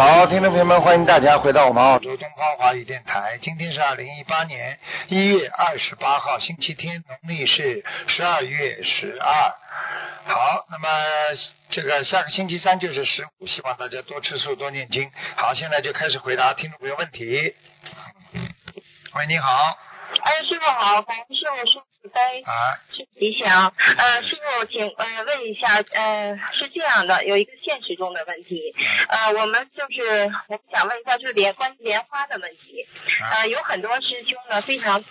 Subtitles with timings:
[0.00, 3.38] 好，听众朋友们，欢迎大家回到我们澳洲东方华语电台。
[3.42, 4.78] 今天是二零一八年
[5.08, 9.54] 一月二十八号，星期天，农历是十二月十二。
[10.24, 10.88] 好，那么
[11.68, 15.10] 这个下个星期三就是十五，希望大家多吃素，多念经。
[15.36, 17.54] 好，现在就开始回答听众朋友问题。
[19.12, 19.52] 喂，你好。
[20.22, 21.89] 哎，师傅好，感谢师傅
[22.44, 22.80] 啊，
[23.18, 23.72] 吉祥。
[23.96, 28.74] 呃，师傅，请呃问一下，呃，是这样的，有一个现实中的问题，
[29.08, 32.86] 呃，我们就是我们想问一下，就是莲关于莲花的问题，
[33.30, 35.04] 呃，有很多师兄呢非常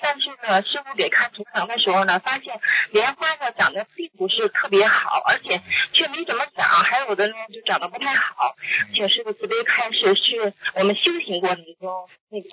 [0.00, 8.56] 但是呢，师傅给看图腾的时候呢，发现莲花呢长得并不是特别好，而且却没怎么长，还有的呢就长得不太好。
[8.92, 12.48] 请师傅慈悲开示，是我们修行过程中那个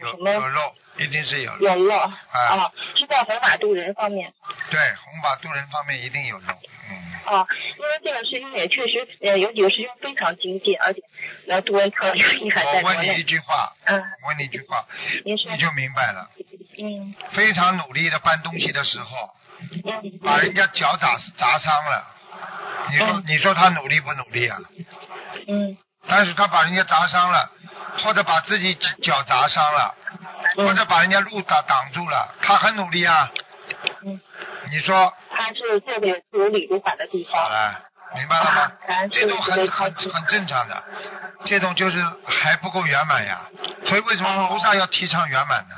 [0.00, 1.58] 有什么有有肉，一定是有肉。
[1.60, 4.32] 有肉啊，啊，是在弘法度人方面。
[4.70, 6.46] 对，弘法度人方面一定有肉。
[6.90, 7.46] 嗯，啊，
[7.78, 11.02] 因为这个师兄也确实，呃，有几个师兄非常精进，而且
[11.48, 13.24] 呃，读文特别厉害，在我问你一。
[13.24, 14.84] 句话，嗯，我问你一句话，
[15.24, 16.28] 您说你，就明白了。
[16.78, 19.30] 嗯非常努力的搬东西的时候，
[19.84, 22.04] 嗯把人家脚砸砸伤了。
[22.90, 24.58] 你说嗯你说他努力不努力啊？
[25.48, 25.76] 嗯
[26.08, 27.48] 但是他把人家砸伤了，
[28.02, 29.94] 或者把自己脚砸伤了，
[30.56, 33.30] 或者嗯把人家路挡挡住了，他很努力啊。
[34.04, 34.20] 嗯，
[34.70, 37.40] 你说他是做的有理如法的地方。
[37.40, 37.80] 好了，
[38.16, 38.72] 明白了吗
[39.12, 40.82] 这种很很很正常的，
[41.44, 43.40] 这种就是还不够圆满呀。
[43.86, 45.74] 所以为什么菩萨要提倡圆满呢？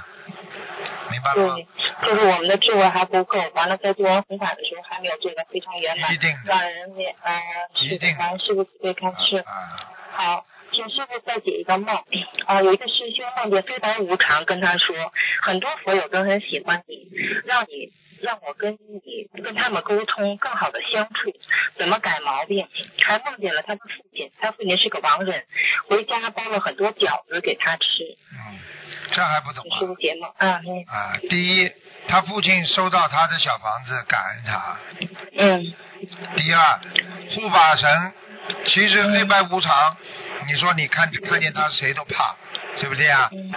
[1.11, 1.55] 明白了吗？
[1.55, 1.67] 对，
[2.09, 7.41] 就是我们的智慧还不够，完了在做完弘法的时候还没有做得非常圆满，一定让人面呃，
[7.75, 9.39] 是一定的，感恩师傅慈悲开示。
[9.39, 9.45] 啊，
[10.13, 11.97] 好，请师傅再解一个梦。
[12.47, 14.95] 啊、有一个师兄梦见非凡无常跟他说，
[15.43, 17.09] 很多佛友都很喜欢你，
[17.45, 17.91] 让你
[18.25, 21.31] 让我跟你跟他们沟通，更好的相处，
[21.77, 22.67] 怎么改毛病。
[23.03, 25.45] 还梦见了他的父亲，他父亲是个亡人，
[25.89, 27.85] 回家包了很多饺子给他吃。
[28.33, 28.59] 嗯，
[29.13, 29.97] 这还不懂请师傅啊？
[30.01, 30.31] 解梦。
[30.39, 31.71] 啊，嗯啊，第一，
[32.09, 34.79] 他父亲收到他的小房子，感恩他。
[35.37, 35.75] 嗯
[36.37, 36.81] 第二，
[37.35, 38.13] 护法神
[38.67, 39.97] 其实黑白无常，
[40.47, 42.37] 你说你看看见他谁都怕，
[42.81, 43.29] 对不对啊？
[43.33, 43.53] 嗯，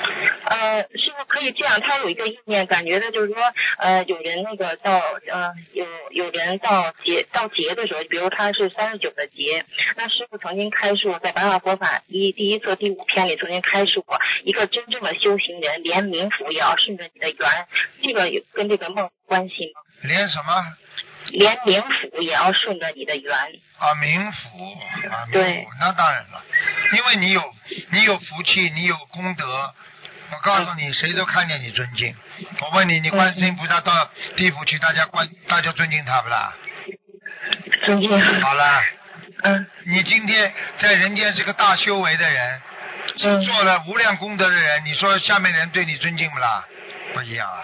[0.45, 3.35] 呃，师傅可以这样，他有一个意念，感觉的就是说，
[3.79, 17.67] 呃，有人那个到呃有有人到节到节的时候，比如他是三十九的节，那师傅曾经开示在《白话佛法》一第一册第五篇里曾经开示过，一个真正的修行人，连冥府也要顺着你的缘，
[18.03, 19.81] 这个有跟这个梦有关系吗？
[20.03, 20.63] 连什么
[21.31, 23.33] 连冥府也要顺着你的缘。
[23.77, 26.43] 啊冥府啊冥对府，那当然了，
[26.93, 27.53] 因为你有
[27.91, 29.73] 你有福气，你有功德。
[30.29, 32.13] 我告诉你，谁都看见你尊敬。
[32.59, 36.53] 我问你，你观世音菩萨到地府去，大家观大家尊敬他不啦？
[37.85, 38.41] 尊敬。
[38.41, 38.83] 好了，
[39.43, 42.61] 嗯你今天在人间是个大修为的人，
[43.23, 46.65] 嗯，做了无量功德的人，你说下面人对你尊敬不啦？
[47.13, 47.63] 不一样啊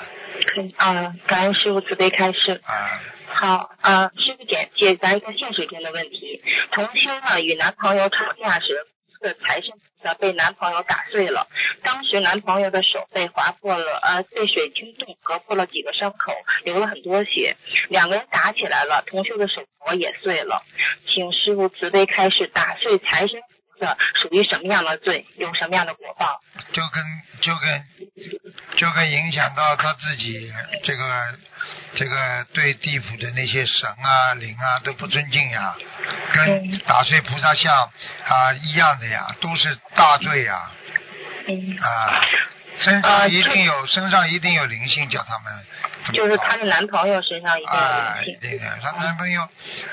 [0.77, 2.61] 啊，感恩师傅慈悲开示。
[2.65, 3.01] 啊！
[3.33, 6.41] 好，啊，师傅解解答一个现实中的问题。
[6.71, 8.85] 同修呢与男朋友吵架时，
[9.21, 11.47] 的财神菩萨被男朋友打碎了，
[11.81, 16.33] 当时男朋友的手被划破了，呃，被水冲动割破了几个伤口，
[16.65, 17.55] 流了很多血。
[17.89, 20.61] 两个人打起来了，同修的手镯也碎了。
[21.07, 26.41] 请师傅慈悲开示，打碎财神菩萨属于什么样的罪，有什么样的果报？
[26.73, 27.03] 就跟
[27.41, 27.83] 就跟
[28.75, 30.51] 就跟影响到他自己
[30.83, 31.03] 这个
[31.95, 35.75] 这个对地府的那些神啊灵啊都不尊敬呀，
[36.33, 37.89] 跟嗯打碎菩萨像
[38.27, 40.71] 啊一样的呀，都是大罪呀。
[41.47, 42.21] 嗯，啊！
[42.79, 45.53] 身啊上一定有身上一定有灵性，叫他们
[46.13, 48.37] 就是她的男朋友身上一定有啊，灵性。
[48.41, 49.47] 对的，她男朋友，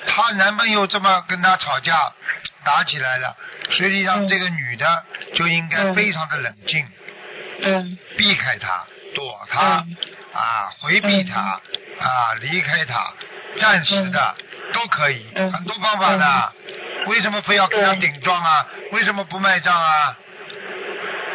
[0.06, 2.12] 她男朋友这么跟她吵架，
[2.64, 3.36] 打起来了，
[3.70, 4.28] 实际上嗯。
[4.28, 5.94] 这个女的就应该嗯。
[5.94, 6.86] 非常的冷静，
[7.62, 7.98] 嗯。
[8.16, 8.84] 避开他，
[9.14, 9.96] 躲他，嗯
[10.32, 13.12] 啊，回避他，啊，离开他，
[13.58, 14.34] 暂时的、
[14.72, 16.52] 都可以，嗯很多方法的。
[17.06, 18.66] 为什么非要跟他顶撞啊？
[18.92, 20.16] 为什么不卖账啊？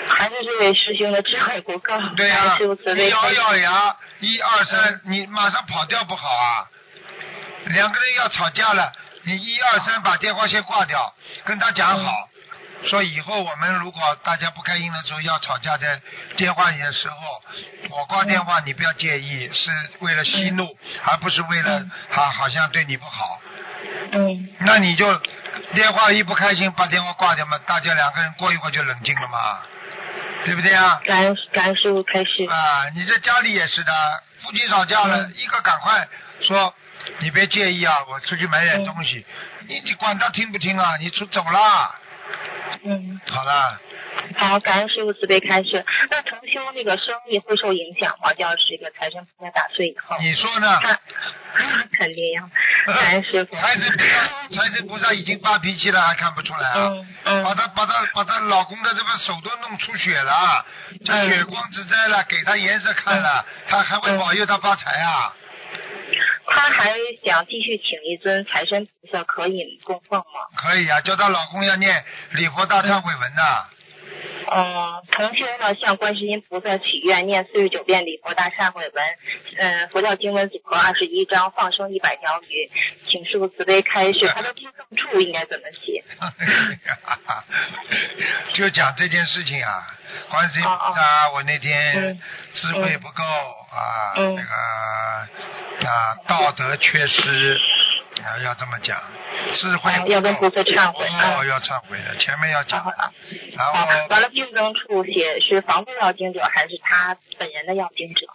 [0.07, 1.93] 还是这位师兄的智慧不够。
[2.15, 6.69] 对呀、感恩师傅慈你咬咬牙，一二三，你马上跑掉不好啊！
[7.65, 8.93] 两个人要吵架了，
[9.23, 11.13] 你一二三把电话先挂掉，
[11.43, 12.29] 跟他讲好，
[12.85, 15.99] 说以后我们如果大家不开心的时候要吵架，在
[16.37, 17.43] 电话里的时候，
[17.89, 23.41] 我挂电话你不要介意，是为了息怒，而不是为了好好像对你不好。
[24.11, 25.19] 嗯那你就
[25.73, 29.59] 电话一不开心，把电话挂掉嘛，大家两个人过一会儿就冷静了嘛，
[30.45, 31.01] 对不对啊？
[31.05, 32.45] 感恩感恩师傅开示。
[32.49, 33.91] 啊，你这家里也是的，
[34.41, 36.07] 夫妻吵架了，嗯一个赶快
[36.41, 36.73] 说，
[37.19, 39.25] 你别介意啊，我出去买点嗯东西，
[39.67, 40.97] 你你管他听不听啊？
[40.97, 41.95] 你出走啦，
[42.83, 43.79] 嗯，好了，
[44.37, 45.83] 好，感恩师傅慈悲开示。
[46.09, 48.31] 那同修那个生意会受影响吗？
[48.37, 50.79] 要是这个财神菩萨打碎以后，你说呢？
[50.81, 50.99] 他
[51.97, 52.43] 肯定呀。
[52.85, 53.55] 感恩师傅。
[53.55, 56.89] 财神菩萨，财神菩萨已经发脾气了，还看不出来啊？
[56.89, 60.65] 嗯嗯把他把他把他老公的这个手都弄出血了，
[61.03, 65.33] 这嗯血光之灾了，给他颜色看了，他还会保佑他发财啊？
[66.45, 70.25] 她还想继续请一尊财神菩萨可以供奉吗？
[70.55, 73.65] 可以啊，叫她老公要念礼佛大忏悔文的。
[74.51, 79.05] 嗯，同时呢向观世音菩萨许愿，念四十九遍礼佛大忏悔文，
[79.57, 82.69] 嗯，佛教经文组合二十一章，放生一百条鱼，
[83.07, 86.03] 请师傅慈悲开示，他的经赠处应该怎么写？
[88.53, 89.87] 就讲这件事情啊，
[90.29, 92.19] 观世音菩萨，我那天嗯。
[92.55, 94.33] 智慧不够啊，嗯。
[94.35, 97.59] 这个啊道德缺失
[98.23, 98.97] 啊，要这么讲，
[99.53, 101.45] 智慧要跟菩萨忏悔哦，啊。
[101.45, 103.11] 要忏悔的，前面要讲好的，
[103.55, 108.27] 然好后，完了病症处写是房子要经者还是他本人的要经者？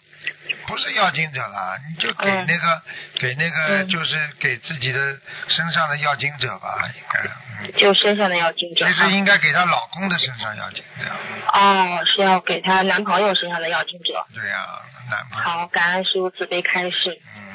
[0.67, 2.47] 不是要经者了，你就给嗯。
[2.47, 2.82] 那个
[3.19, 3.88] 给那个嗯。
[3.88, 5.19] 就是给自己的
[5.49, 7.21] 身上的要经者吧，应该，
[7.65, 8.87] 嗯，就身上的要经者。
[8.87, 11.11] 其实应该给她老公的身上要经者，
[11.53, 14.25] 哦，是要给她男朋友身上的要经者。
[14.35, 14.67] 对呀，
[15.11, 17.19] 男朋友，好，感恩师傅慈悲开示。
[17.37, 17.50] 嗯。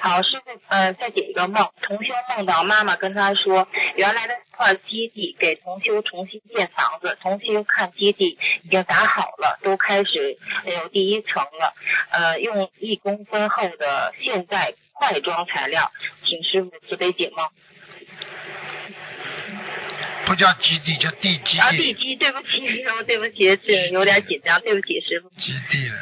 [0.00, 1.70] 好，师傅，呃，再解一个梦。
[1.82, 11.74] 同修梦到妈妈跟他说，原来的一块基地给同修重新建房子，同修看基地已经打好了，都开始有第一层了，
[12.10, 15.90] 呃，用一公分厚的现代块装材料，
[16.24, 17.48] 请师傅慈悲解梦。
[20.26, 25.28] 不叫基地，叫地基啊，地基，对不起，师 傅，对不起，是有点紧张，对不起，师傅。
[25.30, 25.96] 基地了。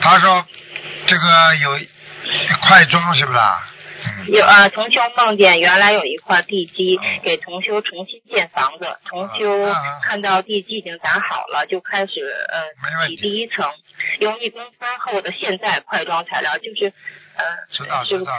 [0.00, 0.46] 他说
[1.06, 1.70] 这个有
[2.62, 3.38] 块装是不是
[4.28, 13.70] 有啊，同修梦见原来有一块地基嗯给同修重新建房子，同修看到地基已经打好了，就开始呃第一层，
[14.20, 16.92] 用一公分厚的现代块装材料，就是
[17.36, 18.32] 呃，知道知道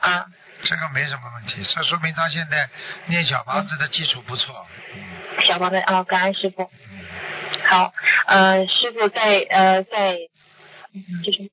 [0.00, 0.26] 啊。
[0.62, 2.68] 这个没什么问题，这说明他现在
[3.06, 4.66] 念小房子的基础不错。
[4.94, 5.46] 嗯。
[5.46, 6.70] 小房子啊，感恩师傅。
[6.92, 7.00] 嗯，
[7.64, 7.92] 好，
[8.26, 10.18] 呃，师傅在呃在，
[11.24, 11.50] 就是。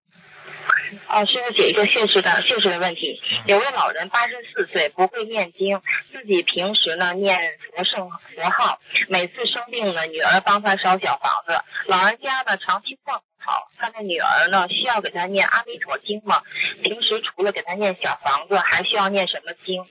[1.08, 3.22] 哦，师傅解一个现实的现实的问题。
[3.46, 5.82] 有位老人八十四岁，不会念经，
[6.12, 7.38] 自己平时呢念
[7.76, 8.80] 佛圣佛号，
[9.10, 11.62] 每次生病呢，女儿帮他烧小房子。
[11.88, 16.42] 老人家呢长期状不好，他的女儿呢需要给他念阿弥陀经吗？
[16.84, 19.86] 平时除了给他念小房子，还需要念什么经？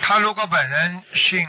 [0.00, 1.46] 他如果本人信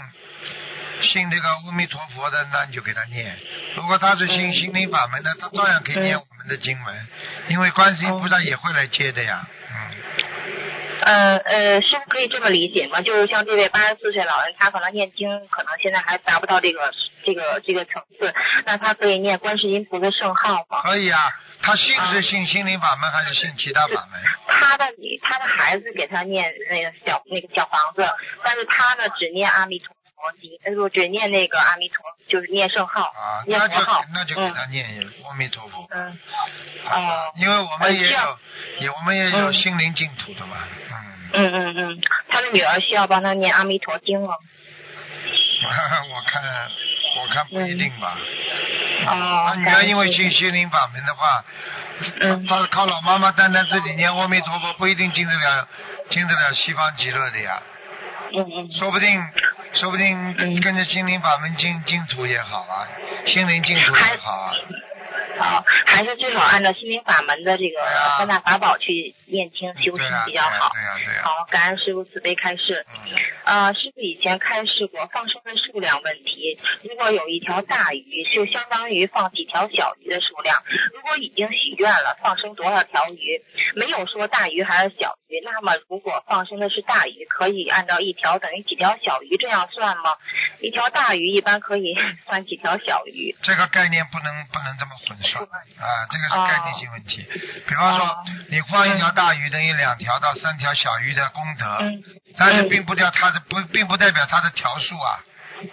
[1.01, 3.34] 信这个阿弥陀佛的，那你就给他念；
[3.75, 7.07] 如果他是信嗯心灵法门的，他照样可以念嗯我们的经文，
[7.50, 9.48] 因为观世音菩萨也会来接的呀。
[9.69, 9.75] 嗯。
[11.06, 13.01] 呃呃，师傅可以这么理解吗？
[13.01, 16.94] 就是像这位八十四岁老人，他可能念经，可能现在还达不到这个
[17.25, 18.34] 这个这个层次，
[18.66, 20.82] 那他可以念观世音菩萨圣号吗？
[20.82, 21.20] 可以啊，
[21.62, 24.22] 他信啊是信心灵法门还是信其他法门？
[24.48, 24.86] 他的，
[25.22, 28.10] 他的孩子给他念那个小那个小房子，
[28.41, 29.92] 但是他呢只念阿弥陀
[30.24, 31.98] 佛经，呃不只念那个阿弥陀，
[32.30, 34.01] 就是念圣号，啊，那就念佛号。
[34.13, 34.86] 那就给他念
[35.27, 36.18] 阿弥陀佛，嗯，
[36.86, 37.32] 好吧哦。
[37.36, 38.08] 因为我们也
[38.80, 39.53] 也我们也有嗯。
[39.53, 40.58] 心灵净土的嘛，
[41.34, 44.34] 嗯，嗯嗯嗯，他的女儿需要帮他念阿弥陀经吗？
[45.63, 46.42] 我看
[47.22, 48.18] 我看不一定吧。
[49.06, 51.44] 啊他，女儿因为信心灵法门的话，
[52.22, 52.46] 嗯。
[52.48, 55.68] 他靠老妈妈单单自己念阿弥陀佛，不一定进得了
[56.10, 57.62] 进得了西方极乐的呀，
[58.34, 58.72] 嗯嗯。
[58.77, 59.22] 说不定
[59.74, 62.86] 说不定嗯跟着心灵法门进净土也好啊，
[63.25, 64.53] 心灵净土也好啊。
[65.38, 67.80] 好，还是最好按照心灵法门的这个
[68.18, 70.72] 三大法宝去念经修行比较好。
[70.74, 72.86] 对呀，对呀，好，感恩师傅慈悲开示。
[73.75, 76.60] 师傅以前开示过，放生的数数量问题。
[76.84, 80.62] 如果有一条大鱼，就相当于放几条小鱼的数量。
[80.94, 83.42] 如果已经许愿了，放生多少条鱼，
[83.75, 90.16] 没有说大鱼还是小鱼，那么如果放生的是大鱼，可以按照一条等于几条小鱼这样算吗？
[90.62, 91.96] 一条大鱼一般可以
[92.30, 93.36] 算几条小鱼？
[93.42, 97.27] 这个概念不能不能这么混算啊，这个是概念性问题。
[97.68, 98.18] 比方说，
[98.50, 102.03] 你放一条大鱼等于两条到三条小鱼的功德，嗯
[102.38, 105.20] 但是并不掉它的不，并不代表它的条数啊。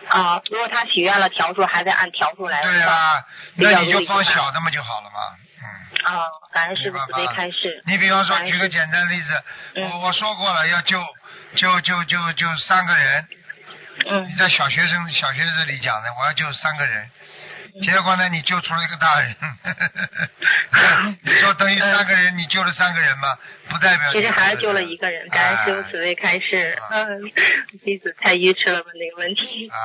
[0.08, 2.72] 啊，如果他许愿了条数，还得按条数来算。
[2.72, 3.24] 对啊，
[3.56, 5.18] 那你就放小的嘛就好了嘛。
[5.62, 6.14] 嗯。
[6.14, 7.82] 啊，感恩师傅慈悲明白吧开示。
[7.86, 9.42] 你比方说举个简单的例子，
[9.74, 11.02] 嗯我我说过了，要救
[11.56, 13.28] 救救救救三个人，
[14.06, 17.10] 嗯你在小学生小学这里讲的，我要救三个人，嗯
[17.82, 19.34] 结果呢，你救出了一个大人，
[21.22, 23.38] 你说等于三个人，你救了三个人吗？
[23.68, 26.76] 不代表其实还是救了一个人，感恩师傅哎慈悲开示。
[26.90, 27.22] 啊嗯，
[27.84, 29.68] 弟子太愚痴了，问那个问题。
[29.68, 29.76] 啊，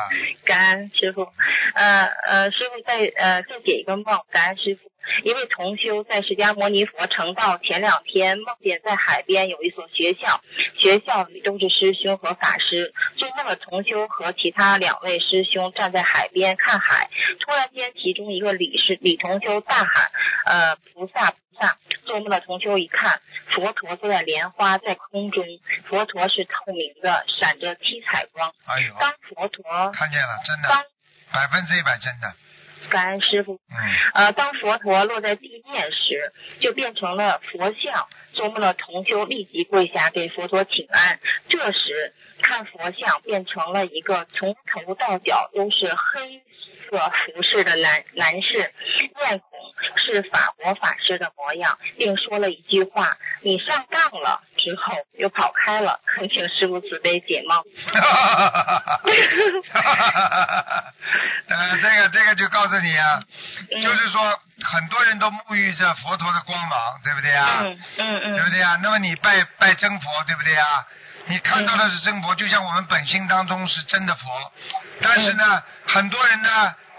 [0.45, 1.31] 感恩师傅，
[1.75, 4.91] 呃呃，师傅再呃再解一个梦，感恩师傅。
[5.23, 10.41] 一位同修在释迦牟尼佛成道前两天，梦见在海边有一所学校，
[10.77, 12.93] 学校里都是师兄和法师。
[13.17, 17.09] 做梦的同修和其他两位师兄站在海边看海，
[17.39, 20.11] 突然间，其中一个李师李同修大喊
[20.45, 25.43] ：“呃，菩萨菩萨！”做梦的同修一看，佛陀坐在莲花在空中，
[25.85, 28.53] 佛陀是透明的，闪着七彩光。
[28.65, 30.83] 哎呦，当佛陀看见了，真的当
[31.31, 32.33] 百分之一百真的，
[32.89, 38.07] 感恩师傅，嗯，呃，当佛陀落在地面时，就变成了佛像。
[38.33, 41.21] 做梦的同修立即跪下给佛陀请安。
[41.47, 46.41] 这时看佛像变成了一个从头到脚都是黑
[46.89, 46.99] 色
[47.33, 48.73] 服饰的男男士，
[49.15, 49.49] 面孔
[49.95, 55.99] 是法国法师的模样，并说了一句话：“你上当了。”之后又跑开了。
[56.07, 57.61] 恳请师傅慈悲解梦。
[61.47, 63.21] 呃，这个这个就告诉你啊，
[63.71, 67.59] 嗯就是说很多人都沐浴着佛陀的光芒，对不对啊？
[67.61, 68.79] 嗯嗯嗯对不对啊？
[68.81, 70.83] 那么你拜拜真佛，对不对啊？
[71.27, 74.51] 你看到的是真佛，就像我们本心当中是真的佛，
[75.01, 76.49] 但是呢，很多人呢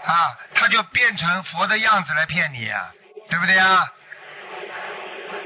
[0.05, 2.89] 啊，他就变成佛的样子来骗你啊，
[3.29, 3.83] 对不对啊？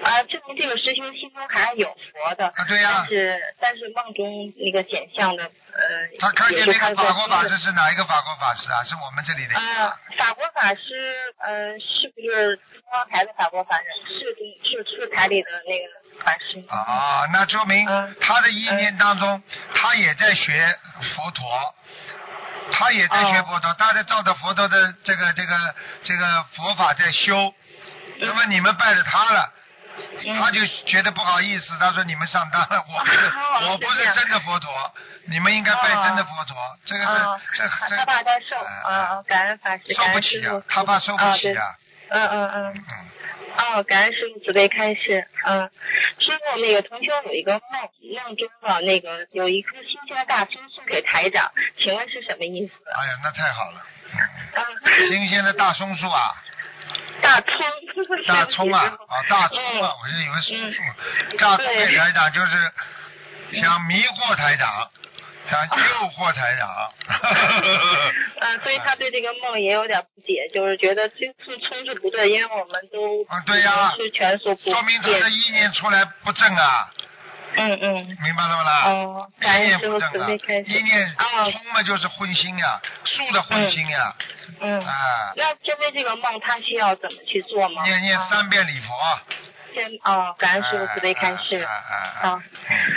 [0.04, 2.48] 啊，证明这个师兄心中还是有佛的。
[2.48, 5.82] 啊，对呀、但是但是梦中那个显像的呃，
[6.20, 8.84] 他看见那个法国法师是哪一个法国法师啊？
[8.84, 9.56] 是我们这里的。
[9.56, 14.14] 呃，法国法师，呃，是不是中央台的法国法师？
[14.14, 16.64] 是中是是台里的那个法师。
[16.70, 19.42] 啊，那说明嗯他的意念当中，
[19.74, 20.76] 他也在学
[21.16, 21.76] 佛陀，
[22.72, 27.54] 他也在学佛陀，他在照着佛陀的这个这个这个佛法在修。
[28.24, 29.61] 那么你们拜了他了，嗯
[30.40, 34.70] 他就觉得不好意思，他说你们上当了，我不是 哦我不是真的佛陀，
[35.26, 36.56] 你们应该拜真的佛陀，
[36.86, 41.64] 这个啊，是这这他他怕他受哎啊，感恩法师，受不起啊他怕受不起啊。
[42.10, 42.74] 嗯嗯嗯。
[42.74, 43.10] 嗯。
[43.76, 45.28] 哦，感恩师傅慈悲开示。
[45.46, 45.70] 嗯，
[46.20, 52.74] 师傅那个同学有一个梦，梦中的那个有一颗新鲜的大葱送给台长，请问是什么意思？
[52.94, 53.82] 哎呀，那太好了，
[55.10, 56.34] 新鲜的大松树啊，
[57.22, 57.56] 大葱。
[58.28, 59.94] 大葱啊， 啊，大葱啊，嗯。
[60.02, 62.72] 我就以为是大葱给台长就是
[63.62, 64.90] 想迷惑台长，
[65.50, 66.92] 想诱惑台长。
[68.42, 73.94] 嗯，所以他对这个梦也有点不解，就是觉得这次葱是不对，因为我们都啊对呀。
[74.42, 76.92] 说明他的意念出来不正啊，
[77.56, 78.18] 嗯嗯。
[78.24, 78.82] 明白了不啦？
[78.86, 80.64] 哦，意感念不开，示。
[80.68, 84.16] 意念哦葱嘛就是荤心呀，树的荤心呀，
[84.62, 84.80] 嗯。
[84.86, 87.84] 啊，那针对这个梦，他需要怎么去做吗？
[87.84, 88.94] 念念啊三遍礼佛。
[89.74, 91.64] 先哦，感恩师傅慈悲开示。
[91.64, 92.44] 啊啊啊啊，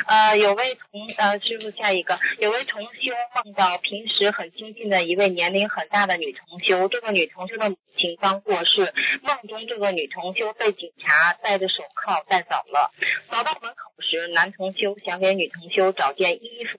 [0.07, 8.93] 呃，有位同呃师傅下一个，有位同修梦到平时很亲近的一位年龄很大的女同修，这个女同修的母亲刚过世，
[9.23, 12.93] 梦中这个女同修被警察戴着手铐带走了。
[13.29, 16.79] 走到门口时，男同修想给女同修找件衣服，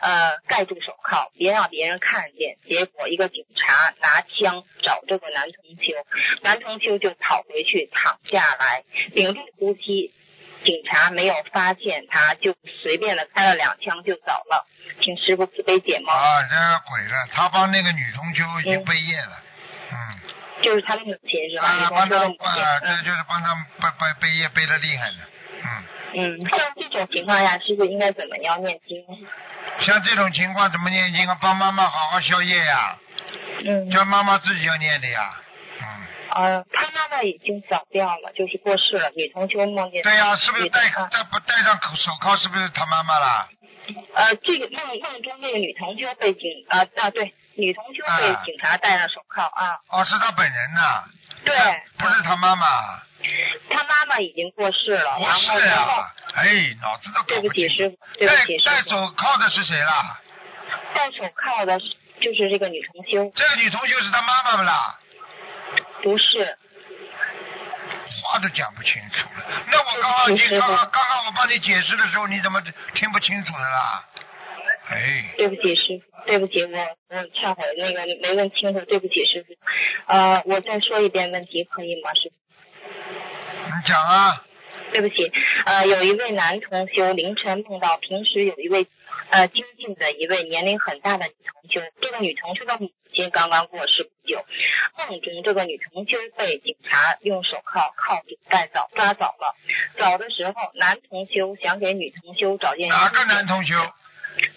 [0.00, 2.56] 呃，盖住手铐，别让别人看见。
[2.64, 5.92] 结果一个警察拿枪找这个男同修，
[6.42, 10.10] 男同修就跑回去躺下来，屏住呼吸。
[10.64, 14.66] 警察没有发现他，就随便的开了两枪就走了。
[15.00, 19.42] 请师傅慈悲解梦，啊，这个鬼了，他帮那个女同修已经嗯背业了，
[19.92, 19.96] 嗯。
[20.62, 21.66] 就是他的母亲是吧？
[21.66, 22.62] 啊，帮他修的母亲。
[22.62, 25.16] 啊，这嗯就是帮他们背背背业背的厉害的，
[25.64, 29.04] 嗯，嗯，像这种情况下，师傅应该怎么样念经？
[29.80, 31.36] 像这种情况怎么念经啊？
[31.40, 32.96] 帮妈妈好好消业呀，
[33.64, 35.34] 嗯，叫妈妈自己要念的呀，
[35.80, 35.86] 嗯，
[36.34, 39.10] 呃，他妈妈已经走掉了，就是过世了。
[39.10, 43.48] 女同修梦见对呀、是不是戴戴不戴上口手铐是不是他妈妈啦？
[44.14, 51.04] 呃，这个梦梦中这个女同修被警啊啊对，女同修被啊警察戴上手铐啊，哦，是他本人呐。
[51.44, 51.54] 对
[51.98, 52.66] 不是他妈妈。
[53.68, 56.46] 他妈妈已经过世了，不然后是然后啊，哎，
[56.80, 60.20] 脑子都搞对不起师傅，对不起师傅，戴手铐的是谁啦？
[60.94, 61.78] 戴手铐的
[62.20, 64.98] 就是这个女同修，这个女同修是他妈妈不啦？
[66.02, 66.56] 不是，
[68.22, 69.44] 话都讲不清楚了。
[69.70, 72.60] 那我刚刚你刚刚刚刚我帮你解释的时候，你怎么
[72.94, 74.04] 听不清楚的啦？
[74.90, 79.54] 哎，对不起师傅，对不起我我忏悔那个没问清楚，对不起师傅，
[80.06, 82.34] 呃，我再说一遍问题可以吗师傅？
[83.66, 84.44] 你讲啊。
[84.90, 85.32] 对不起，
[85.64, 88.86] 呃，有一位男同修凌晨梦到平时有一位
[89.32, 94.44] 呃精进的一位年龄很大的女同修，这个女同修的母亲刚刚过世不久，
[94.98, 99.56] 梦中这个女同修被警察用手铐铐住带走抓走了，
[99.96, 103.74] 走的时候男同修想给女同修找件哪个男同修？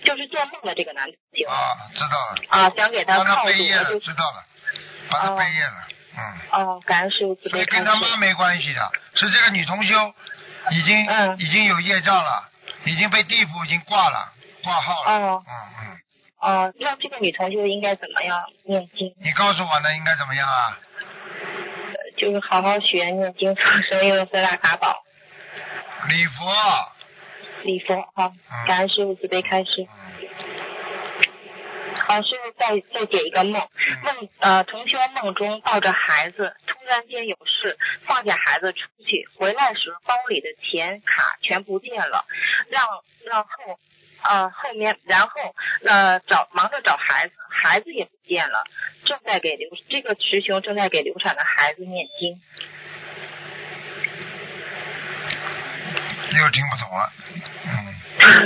[0.04, 1.56] 就是做梦的这个男同修啊，
[1.94, 4.44] 知道了，啊，想给他铐住，背业了，就知道了，
[5.10, 6.20] 把他哦背业了，嗯。
[6.52, 10.14] 哦，感恩师傅慈所以悲跟他妈没关系的，是这个女同修
[10.72, 12.50] 已经、嗯已经有业障了，
[12.86, 14.34] 已经被地府已经挂了
[14.66, 15.12] 挂号了。
[15.12, 19.14] 哦嗯嗯，哦，那这个女同学应该怎么样念经？
[19.22, 20.80] 你告诉我呢，应该怎么样啊？
[22.18, 25.04] 就是好好学念经，放生用四大法宝。
[26.10, 26.46] 礼佛。
[27.64, 29.88] 礼佛好，嗯感恩师傅慈悲开示。
[32.08, 33.68] 好，师傅再再解一个梦，
[34.04, 42.26] 梦呃同修梦中抱着孩子，突然间有事，放下孩子出去，回来时包里的钱卡全不见了，
[42.70, 42.86] 让
[43.26, 43.80] 让后
[44.30, 45.30] 呃后面然后
[45.86, 48.64] 呃找忙着找孩子，孩子也不见了，
[49.06, 52.42] 正在给流这个师兄正在给流产的孩子念经。
[56.38, 57.12] 又听不懂了。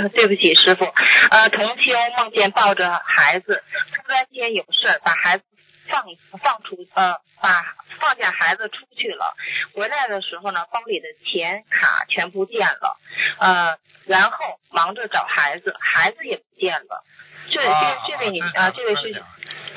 [0.02, 0.84] 嗯， 对不起，师傅。
[1.30, 5.44] 呃，同修梦见抱着孩子，突然间有事，把孩子
[5.90, 6.04] 放
[6.42, 9.34] 放出呃，把放下孩子出去了。
[9.74, 12.96] 回来的时候呢，包里的钱卡全不见了，
[13.38, 14.38] 呃，然后
[14.70, 17.04] 忙着找孩子，孩子也不见了。
[17.50, 19.12] 这啊这这位女啊啊，这位是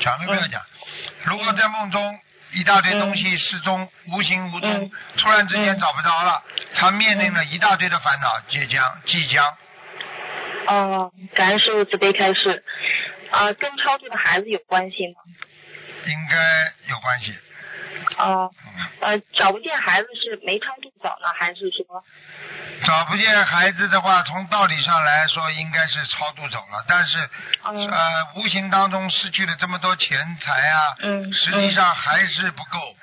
[0.00, 0.62] 讲都不要讲。
[1.24, 2.18] 如果在梦中
[2.52, 6.42] 一大堆东西失踪，无形无踪嗯，突然之间嗯找不着了，
[6.74, 9.56] 他面临了一大堆的烦恼，即将即将。
[10.66, 12.64] 哦，感恩师傅慈悲开示。
[13.30, 15.14] 啊、跟超度的孩子有关系吗？
[16.06, 17.38] 应该有关系。
[18.18, 22.04] 哦、嗯，呃，找不见孩子是没超度走呢，还是说？
[22.84, 27.18] 找不见孩子的话，从道理上来说应该是超度走了，但是、
[27.64, 32.94] 嗯呃，无形当中失去了这么多钱财啊，嗯实际上还是不够，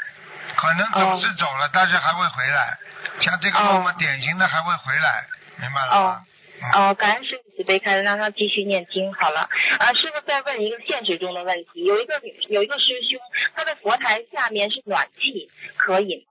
[0.55, 2.77] 可能走是走了，但是还会回来。
[3.21, 5.25] 像这个梦嘛，哦典型的还会回来，
[5.57, 6.25] 明白了哦吗？
[6.63, 9.49] 嗯哦，感恩师傅慈悲开恩，让他继续念经好了。
[9.79, 13.19] 啊，师傅再问一个现实中的问题，有一个女有一个师兄，
[13.55, 16.23] 他的佛台下面是暖气，可以吗？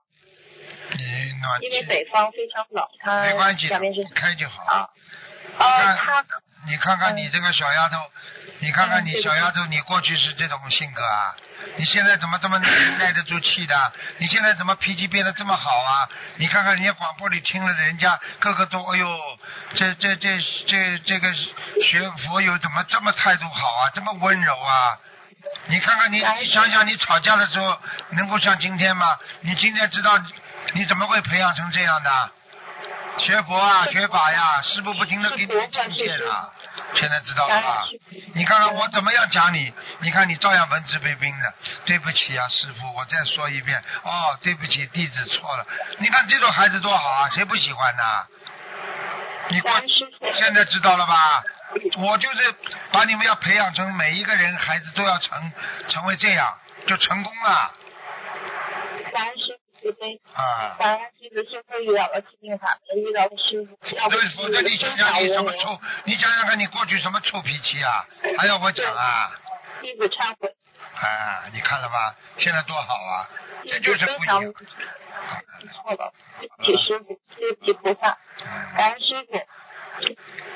[0.97, 1.03] 你
[1.41, 4.63] 暖因为北方非常冷，他没关系的下面是，开就好。
[4.63, 4.89] 啊。
[5.57, 6.25] 看哦，他
[6.65, 7.97] 你看看你这个小丫头，
[8.59, 11.35] 你看看你小丫头，你过去是这种性格啊？
[11.77, 13.93] 你现在怎么这么耐 耐得住气的？
[14.17, 16.09] 你现在怎么脾气变得这么好啊？
[16.37, 19.19] 你看看人家广播里听了，人家个个都哎呦，
[19.75, 23.89] 这这这这这个学佛友怎么这么态度好啊？
[23.93, 24.97] 这么温柔啊？
[25.67, 27.79] 你看看你，你想想你吵架的时候
[28.11, 29.17] 能够像今天吗？
[29.41, 30.19] 你今天知道
[30.73, 32.31] 你怎么会培养成这样的？
[33.17, 36.49] 学佛啊，学法呀，师傅不停的给你境界啊，
[36.95, 37.87] 现在知道了吧？
[38.33, 41.53] 你看看我怎么样讲你，你看你照样文质彬彬的。
[41.85, 43.83] 对不起啊，师傅，我再说一遍。
[44.03, 45.65] 哦，对不起，弟子错了。
[45.99, 48.03] 你看这种孩子多好啊，谁不喜欢呢？
[49.49, 49.71] 你过。
[50.35, 51.43] 现在知道了吧？
[51.97, 52.53] 我就是
[52.91, 55.51] 把你们要培养成每一个人孩子都要成
[55.89, 56.53] 成为这样，
[56.87, 57.71] 就成功了
[59.81, 60.75] 慈悲，啊。
[60.77, 68.05] 感恩弟子幸亏遇到了心灵法门，遇到了师傅，要不对，否则你想想你什么臭，你想想看你过去什么臭脾气啊？
[68.37, 69.31] 还要我讲啊？
[69.81, 70.47] 弟子忏悔，
[70.95, 72.15] 啊，你看了吧？
[72.37, 73.27] 现在多好啊！
[73.65, 74.41] 这就是不一样。
[75.73, 79.33] 错了，对不起师傅，对不起菩萨，嗯感恩师傅。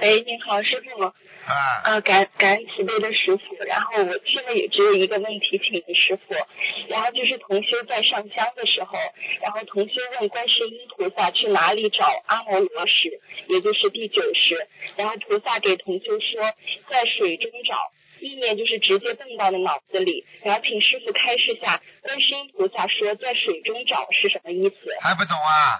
[0.01, 1.13] 喂，您好，师傅。
[1.45, 6.33] 啊，呃，感感恩慈悲的师傅，然后我现在也只有一个问题请问师傅，
[6.87, 8.97] 然后就是同修在上香的时候，
[9.43, 16.51] 然后同修问观世音菩萨去哪里找阿摩罗什，也就是第九识，然后菩萨给同修说
[16.89, 17.77] 在水中找，
[18.21, 24.97] 意念就是直接蹦到了脑子里，然后请师傅开示下，观世音菩萨说在水中找是什么意思？
[24.99, 25.77] 还不懂啊？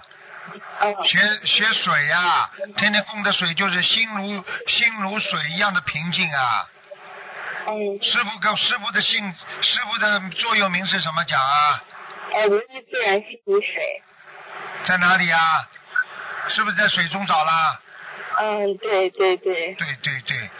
[0.80, 6.66] 哦学学水呀、天天供的水就是心如心如水一样的平静啊。
[7.68, 11.82] 嗯，师傅跟师傅的姓，师傅的座右铭是什么讲啊？
[12.90, 14.02] 自然水。
[14.84, 15.68] 在哪里啊？
[16.48, 17.80] 是不是在水中找啦？
[18.38, 19.74] 嗯，对对对。
[19.74, 20.50] 对对对，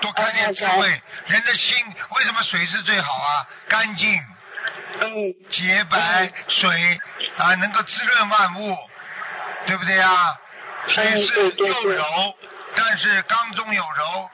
[0.00, 1.02] 多看点智慧。
[1.26, 1.76] 人的心
[2.10, 3.46] 为什么水是最好啊？
[3.68, 4.22] 干净、
[5.00, 7.00] 嗯洁白，水
[7.38, 8.78] 啊能够滋润万物，
[9.66, 10.38] 对不对啊？
[10.88, 12.34] 水嗯是又柔，
[12.74, 14.30] 但是刚中有柔。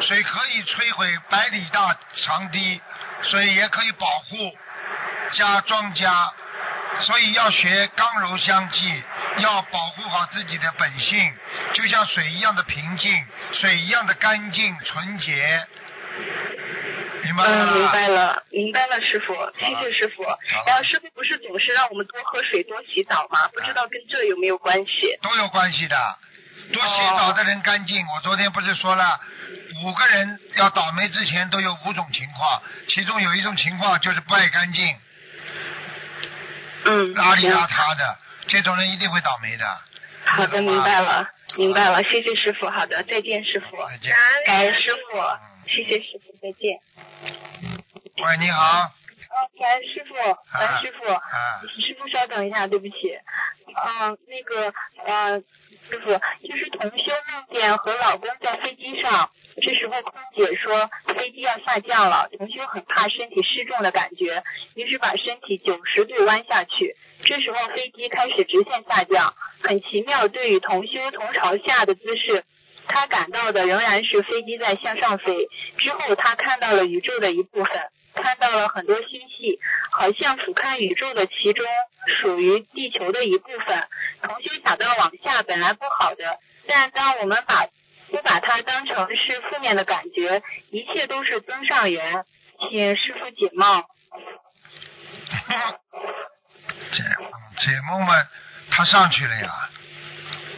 [0.00, 2.80] 水可以摧毁百里大长堤，
[3.22, 4.52] 水也可以保护
[5.30, 6.10] 家庄稼，
[6.98, 9.02] 所以要学刚柔相济，
[9.36, 11.32] 要保护好自己的本性，
[11.74, 15.64] 就像水一样的平静，水一样的干净纯洁。
[17.24, 20.22] 明白了嗯，明白了，明白了，师傅，谢谢师傅。
[20.66, 23.48] 然后师傅不是总是让我们多喝水、多洗澡吗？
[23.48, 25.18] 不知道跟这有没有关系？
[25.22, 25.96] 都有关系的。
[26.72, 29.20] 多洗澡的人干净，我昨天不是说了，
[29.84, 34.96] 五个人要倒霉之前都有五种情况，其中有一种情况就是不爱干净，
[36.84, 39.66] 嗯，邋里邋遢的，这种人一定会倒霉的。
[40.24, 42.66] 好的，明白了，明白了，谢谢师傅。
[42.70, 43.76] 好的，再见，师傅。
[43.88, 44.14] 再见。
[44.46, 45.18] 感恩师傅，
[45.66, 46.78] 谢谢师傅，再见。
[48.16, 48.90] 喂，你好。
[49.34, 50.14] 哦，感恩师傅，
[50.52, 51.12] 感恩师傅。
[51.12, 51.20] 啊，
[51.80, 52.94] 师傅稍等一下，对不起。
[53.66, 54.72] 嗯、那个
[55.04, 55.40] 呃，
[55.88, 56.12] 师傅，
[56.46, 64.44] 就是同修梦见和老公在飞机上，这时候空姐说飞机要下降了，同修很怕身体失重的感觉，
[64.76, 66.94] 于是把身体九十度弯下去。
[67.24, 72.44] 这时候飞机开始直线下降，很奇妙，对于同修同朝下的姿势。
[72.86, 79.58] 他感到的仍然是飞机在向上飞，之后他看到了宇宙的一部分，看到了很多星系，
[79.90, 81.66] 好像俯瞰宇宙的其中
[82.20, 83.88] 属于地球的一部分。
[84.22, 87.66] 同修想到往下本来不好的，但当我们把
[88.10, 92.24] 不把它当成是负面的感觉，一切都是增上缘。
[92.70, 93.84] 请师傅解梦。
[96.92, 97.02] 解
[97.58, 98.14] 解梦嘛，
[98.70, 99.48] 他上去了呀。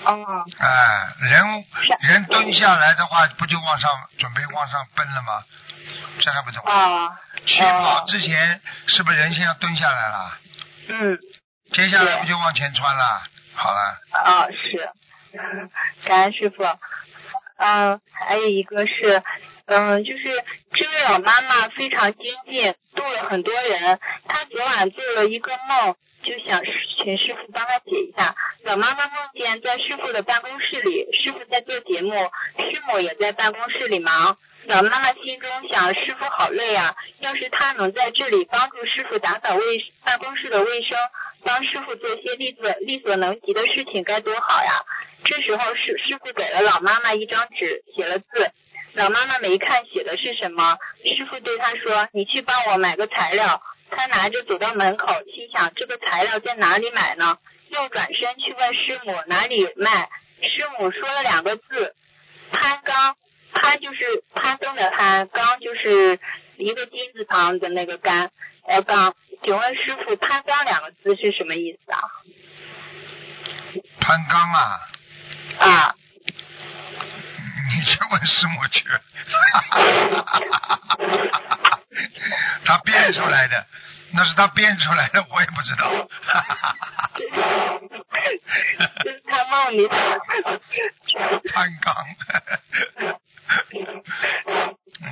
[0.07, 1.65] 哦，哎，人
[2.01, 5.43] 人蹲下来的话，不就往上准备往上奔了吗？
[6.19, 6.63] 这还不懂？
[6.65, 7.11] 啊，
[7.47, 10.33] 起跑之前是不是人先要蹲下来了？
[10.89, 11.19] 嗯，
[11.73, 13.23] 接下来不就往前穿了？
[13.55, 13.81] 好了，
[14.13, 14.91] 啊，是，
[16.07, 16.63] 感恩师傅。
[17.59, 19.23] 嗯，还有一个是，
[19.67, 20.23] 嗯，就是
[20.75, 23.99] 这位老妈妈非常精进，度了很多人。
[24.29, 28.37] 她昨晚做了一个梦，就想请师傅帮她解一下。
[28.63, 32.13] 老妈妈梦见在师傅的办公室里，师傅在做节目，
[32.59, 34.39] 师母也在办公室里忙。
[34.67, 36.95] 老妈妈心中想，师傅好累啊！
[37.21, 40.97] 要是她能在这里帮助师傅打扫卫办公室的卫生，
[41.45, 44.83] 帮师傅做些力所力所能及的事情，该多好呀！
[45.25, 48.53] 这时候师师傅给了老妈妈一张纸，写了字。
[48.97, 50.79] 老妈妈没看写的是什么，
[51.17, 57.39] 师傅对她说：“你去帮我买个材料。”她拿着走到门口，心想这个材料在哪里买呢？
[57.69, 60.09] 又转身去问师母哪里卖。
[60.41, 61.95] 师母说了两个字：
[62.51, 63.17] 攀钢。
[63.53, 66.19] 攀就是攀登的攀，钢就是
[66.59, 68.31] 一个金字旁的那个杆，
[68.67, 69.15] 呃钢。
[69.43, 72.01] 请问师傅，攀钢两个字是什么意思啊？
[74.01, 74.81] 攀钢啊，
[75.59, 75.95] 啊，
[77.69, 78.85] 你去问师母去，
[82.65, 83.67] 他变出来的，
[84.13, 85.91] 那是他变出来的，我也不知道。
[89.27, 89.97] 他梦里的。
[91.53, 91.95] 攀钢，
[95.01, 95.09] 嗯，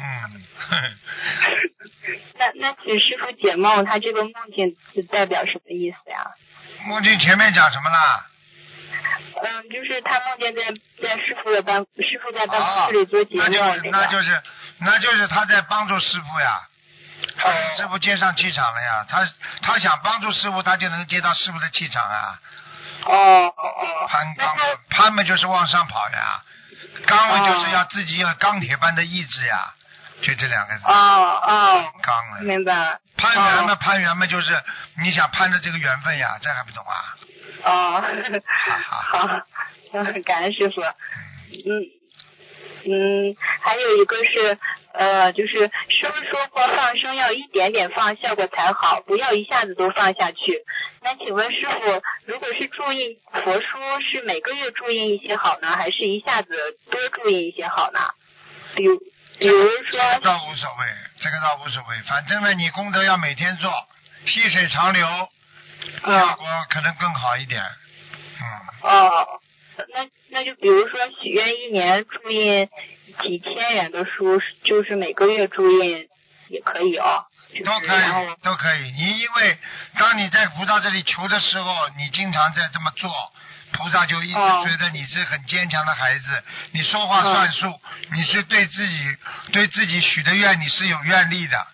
[2.39, 6.31] 那那请师傅解梦，他这个梦境是代表什么意思呀？
[6.87, 8.27] 梦境前面讲什么啦？
[9.43, 10.63] 嗯，就是他梦见在
[11.03, 14.43] 在师傅的办师傅在办公啊室里做节目，那就是那就是
[14.79, 16.63] 那就是他在帮助师傅呀，
[17.77, 19.05] 师傅接上气场了呀。
[19.09, 19.29] 他
[19.63, 22.39] 他想帮助师傅，他就能接到师傅的气场啊。
[23.07, 23.13] 哦
[23.47, 24.57] 哦哦，攀钢
[24.89, 26.43] 攀嘛就是往上跑呀，
[27.07, 29.75] 钢嘛就是哦要自己有钢铁般的意志呀，
[30.23, 30.85] 就这两个字。
[30.87, 32.41] 哦哦，钢了。
[32.41, 32.99] 明白了。
[33.17, 34.63] 攀缘嘛，哦攀缘嘛就是
[35.03, 37.15] 你想攀着这个缘分呀，这还不懂啊？
[37.65, 38.03] 哦，
[38.87, 39.41] 好好，
[39.93, 40.81] 嗯，感恩师傅。
[40.83, 41.91] 嗯
[42.87, 44.59] 嗯，还有一个是
[44.93, 50.63] 呃，就是师傅说过放生要一点点放，效果才好，不要一下子都放下去。
[51.01, 53.79] 那请问师傅，如果是注意佛书，
[54.13, 56.55] 是每个月注意一些好呢，还是一下子
[56.91, 58.01] 多注意一些好呢？
[58.77, 58.99] 比如
[59.39, 60.87] 比如说这个，倒无所谓，
[61.21, 63.71] 这个倒无所谓，反正呢，你功德要每天做，
[64.27, 65.07] 细水长流，
[65.85, 67.63] 效嗯果可能更好一点。
[67.63, 68.45] 嗯，
[68.83, 69.27] 哦，
[69.95, 72.69] 那那就比如说许愿一年注印
[73.23, 76.09] 几千元的书，就是每个月注印
[76.49, 77.25] 也可以哦。
[77.53, 78.91] 就是都可以，都可以。
[78.91, 79.59] 你因为
[79.97, 83.09] 当你在菩萨这里求的时候，你经常在这么做，
[83.73, 86.43] 菩萨就一直哦觉得你是很坚强的孩子，
[86.73, 87.81] 你说话算数，
[88.13, 89.17] 你是对自己
[89.53, 91.65] 对自己许的愿你是有愿力的，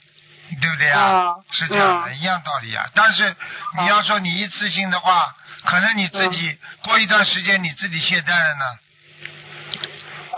[0.60, 1.00] 对不对啊？
[1.00, 2.86] 哦是这样的，嗯一样道理啊。
[2.94, 3.34] 但是
[3.78, 5.34] 你要说你一次性的话，
[5.64, 8.64] 可能你自己过一段时间你自己懈怠了呢。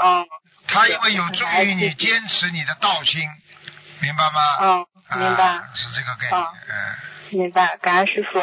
[0.05, 0.27] 嗯
[0.69, 3.29] 他因为有助于你坚持你的道心，
[4.01, 4.41] 明白吗？
[4.61, 4.87] 嗯，
[5.19, 5.45] 明白。
[5.45, 7.39] 啊，是这个概念，哦嗯。
[7.39, 8.39] 明白，感恩师傅。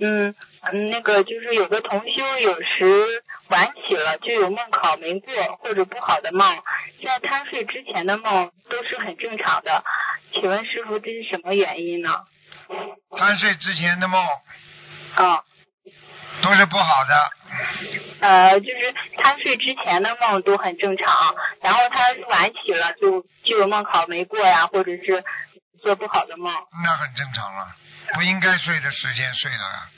[0.00, 0.34] 嗯
[0.72, 6.58] 嗯，那个就是有个同修有时晚起了就有梦考没过或者不好的梦，
[7.04, 9.84] 在贪睡之前的梦都是很正常的，
[10.32, 12.20] 请问师傅这是什么原因呢？
[13.16, 14.26] 贪睡之前的梦
[15.14, 15.42] 啊、
[16.42, 17.30] 都是不好的，
[18.20, 25.24] 呃，就是贪睡之前的梦都很正常，然后他晚起了就就有梦考没过呀，或者是
[25.80, 26.52] 做不好的梦。
[26.84, 27.66] 那很正常了。
[28.14, 29.88] 不应该睡的时间睡了，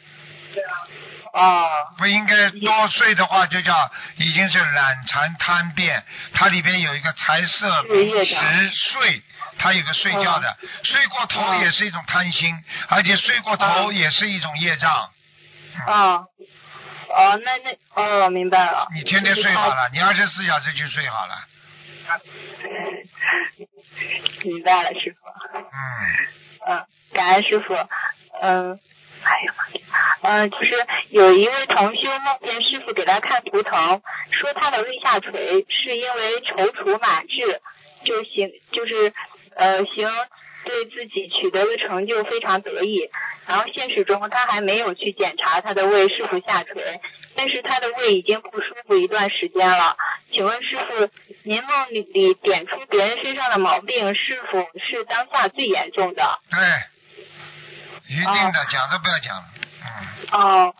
[1.32, 1.68] 哦
[1.98, 6.02] 不应该多睡的话，就叫已经是懒馋贪便。
[6.32, 7.82] 它里边有一个财色
[8.24, 9.22] 食睡，
[9.58, 12.56] 它有个睡觉的，睡过头嗯也是一种贪心，
[12.88, 15.10] 而且睡过头嗯也是一种业障。
[15.86, 16.24] 啊
[17.10, 18.88] 哦，那那哦，明白了。
[18.94, 21.34] 你天天睡好了，你二十四小时就睡好了，
[24.44, 25.26] 明白了，师傅。
[25.58, 25.70] 嗯，
[26.66, 27.74] 嗯，感恩师傅。
[28.42, 28.78] 嗯，
[29.24, 37.60] 哎呀妈呀，嗯，就是有一位同修梦见师傅给他看图腾，说他的胃下垂是因为踌躇满志，
[38.04, 39.12] 就行就是
[39.54, 40.08] 呃行
[40.64, 43.08] 对自己取得的成就非常得意。
[43.46, 47.00] 然后现实中他还没有去检查他的胃是否下垂，
[47.34, 49.96] 但是他的胃已经不舒服一段时间了。
[50.30, 51.08] 请问师傅，
[51.44, 56.38] 您梦里点出别人身上的毛病，是否是当下最严重的？
[56.50, 56.58] 对，
[58.08, 59.44] 一定的，讲都不要讲了，
[59.84, 59.88] 嗯。
[60.32, 60.74] 哦，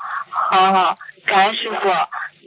[0.51, 1.89] 好好，感恩师傅。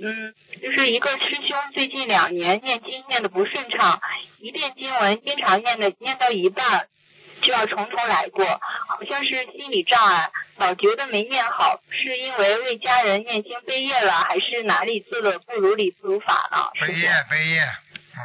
[0.04, 4.02] 嗯，就是一个师兄最近两年念经念的不顺畅，
[4.40, 6.88] 一遍经文经常念的念到一半
[7.44, 8.44] 就要重重来过，
[8.88, 16.58] 好像是心理障碍，老觉得没念好，是因为为家人念经背业了，还是哪里做的不如理不如法呢？
[16.74, 17.62] 师背业背业，
[18.16, 18.20] 嗯，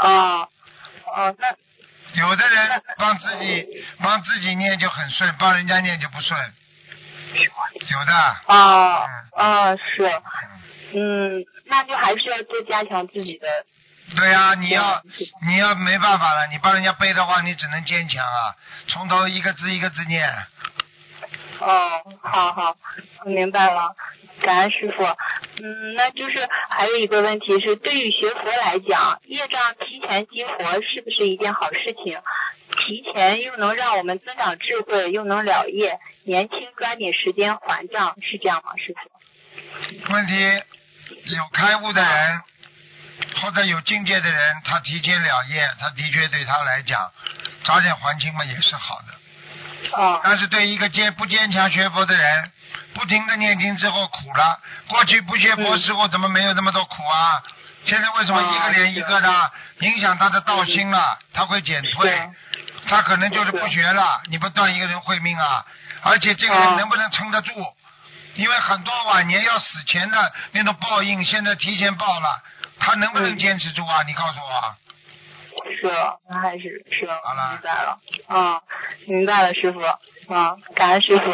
[0.00, 0.48] 哦
[1.06, 1.54] 哦，那
[2.14, 3.66] 有的人帮自己
[4.02, 6.38] 帮自己念就很顺，帮人家念就不顺，
[7.34, 8.12] 有的，
[8.46, 10.04] 啊啊是，
[10.92, 13.46] 嗯，嗯，那就还是要多加强自己的
[14.14, 15.02] 对呀、你要嗯。
[15.48, 18.54] 你要没办法了，你帮人家背的话，你只能坚强啊，
[18.88, 20.28] 从头一个字一个字念，
[21.60, 22.76] 哦，好好，
[23.24, 23.94] 我明白了，
[24.40, 25.04] 感恩师傅。
[25.62, 32.18] 嗯，那就是还有一个问题是，对于学佛来讲，业障提前激活是不是一件好事情？
[32.74, 40.12] 提前又能让我们增长智慧，又能了业，年轻抓紧时间还账，是这样吗，师傅？
[40.14, 40.62] 问题
[41.36, 42.40] 有开悟的人
[43.42, 47.12] 或者有境界的人，他提前了业，他的确对他来讲，
[47.64, 49.92] 早点还清嘛也是好的。
[49.92, 52.50] 哦，但是对一个坚不坚强学佛的人，
[52.94, 54.58] 不停的念经之后苦了。
[54.88, 57.42] 过去不学佛时候怎么没有那么多苦啊？
[57.84, 61.18] 现在为什么一个连一个的，影响他的道心了？
[61.32, 62.30] 他会减退是，
[62.86, 64.20] 他可能就是不学了。
[64.30, 65.64] 你不断一个人会命啊，
[66.02, 67.50] 而且这个人哦能不能撑得住？
[68.34, 72.42] 因为很多晚年要死前的那种报应，现在提前报了，
[72.78, 74.02] 他能不能嗯坚持住啊？
[74.06, 74.76] 你告诉我。
[75.80, 75.92] 是，
[76.30, 78.60] 那还是是，明白了，嗯，
[79.06, 79.80] 明白了，师傅，
[80.28, 81.32] 嗯，感恩师傅，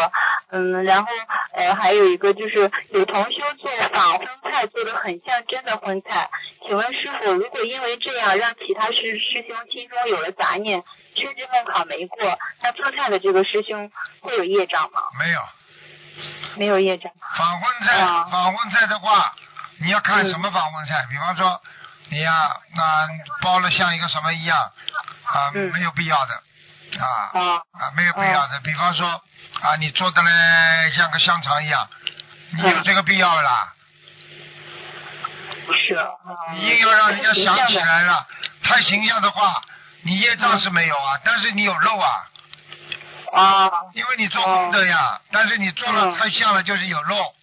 [0.51, 1.09] 嗯，然后
[1.53, 6.31] 呃还有一个就是有同修做仿荤菜做的很像真的荤菜，
[6.67, 10.83] 请问师傅，如果因为这样让其他师师兄心中有了杂念，
[11.15, 15.03] 甚至梦考没过，那做菜的这个师兄会有业障吗？
[15.19, 15.41] 没有。
[16.57, 18.25] 没有业障，仿荤菜，啊。
[18.25, 19.33] 仿荤菜的话，
[19.81, 21.07] 你要看什么仿荤菜？
[21.09, 21.61] 比方说，
[22.11, 23.07] 你呀、那
[23.41, 24.59] 包了像一个什么一样
[25.25, 25.71] 啊，嗯。
[25.73, 26.43] 没有必要的
[26.97, 27.05] 啊
[27.39, 28.61] 啊啊，没有必要的。
[28.61, 29.09] 比方说
[29.61, 31.89] 啊，你做的嘞像个香肠一样，
[32.57, 33.73] 你有嗯这个必要啦？
[35.67, 35.99] 不是，
[36.55, 38.27] 你硬要让人家想起来了，
[38.63, 39.63] 太形象的话，
[40.03, 42.11] 你业障是没有啊，但是你有肉啊，
[43.33, 43.71] 啊。
[43.95, 47.35] 因为你做功德呀，但是你做了嗯太像了就是有肉。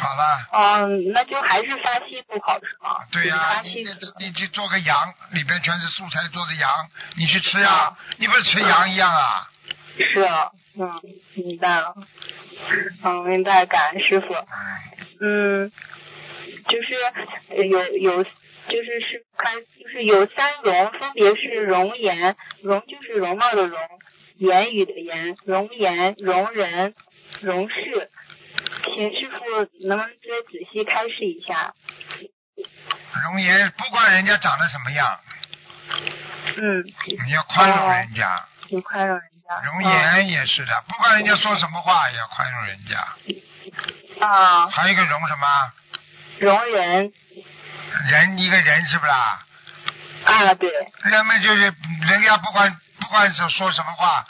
[0.00, 0.86] 好了。
[0.86, 2.96] 嗯，那就还是发心不好是吗？
[3.12, 6.70] 对呀、发你心你你去做个羊，里边全是素菜做的羊，
[7.16, 9.48] 你去吃呀、啊你不是吃羊一样啊？
[9.98, 11.00] 是啊，嗯，
[11.34, 11.94] 明白了，
[13.02, 14.32] 嗯，明白，感恩师傅。
[15.20, 15.72] 嗯，嗯，
[16.68, 16.94] 就是
[17.50, 23.78] 呃有有就是是看就是有三容，分别是容颜，容就是容貌的容，
[24.36, 26.94] 言语的言，容颜、容人、
[27.40, 28.10] 容事。
[28.94, 29.36] 请师傅
[29.86, 31.74] 能不能再仔细开示一下？
[33.24, 35.20] 容颜不管人家长得什么样，
[36.56, 36.84] 嗯，
[37.26, 38.44] 你要宽容人家。
[38.70, 39.60] 你宽容人家。
[39.64, 44.26] 容颜也是的，不管人家说什么话，也要宽容人家。
[44.26, 45.72] 啊，还有一个容什么？
[46.38, 47.12] 容人
[48.08, 49.40] 人一个人是不是啦？
[50.24, 50.70] 啊，对，
[51.04, 54.26] 人们就是人家不管不管是说什么话，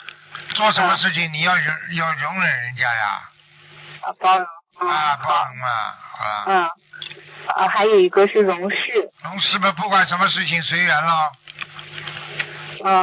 [0.53, 3.29] 做什么事情，你要容要容忍人家呀，
[4.01, 4.47] 啊包容。
[4.79, 6.63] 啊，嗯，帮啊，好了，嗯，
[7.47, 11.31] 啊，还有一个是容事，龙师们不管什么事情随缘了，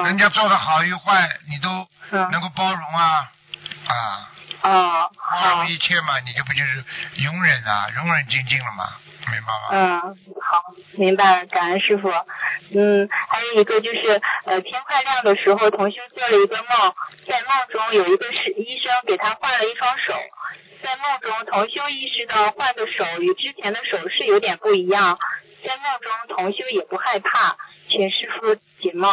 [0.05, 2.31] 人嗯家做的好与坏，你都嗯。
[2.31, 3.31] 能够包容啊，
[3.89, 3.95] 啊，
[4.63, 6.83] 啊，包好容，一切嘛，你就不就是
[7.23, 8.95] 容忍啊，容忍静静了嘛，
[9.31, 9.69] 明白吗？
[9.73, 10.01] 嗯，
[10.41, 10.63] 好，
[10.97, 12.09] 明白了，感恩师傅。
[12.75, 16.95] 嗯，还有一个就是，呃，天快亮的时候，同修做了一个梦，
[17.29, 20.15] 在梦中有一个是医生给他换了一双手，
[20.87, 25.19] 在梦中同修意识到换的手与之前的手势有点不一样，
[25.67, 27.57] 在梦中同修也不害怕，
[27.91, 29.11] 请师傅解梦。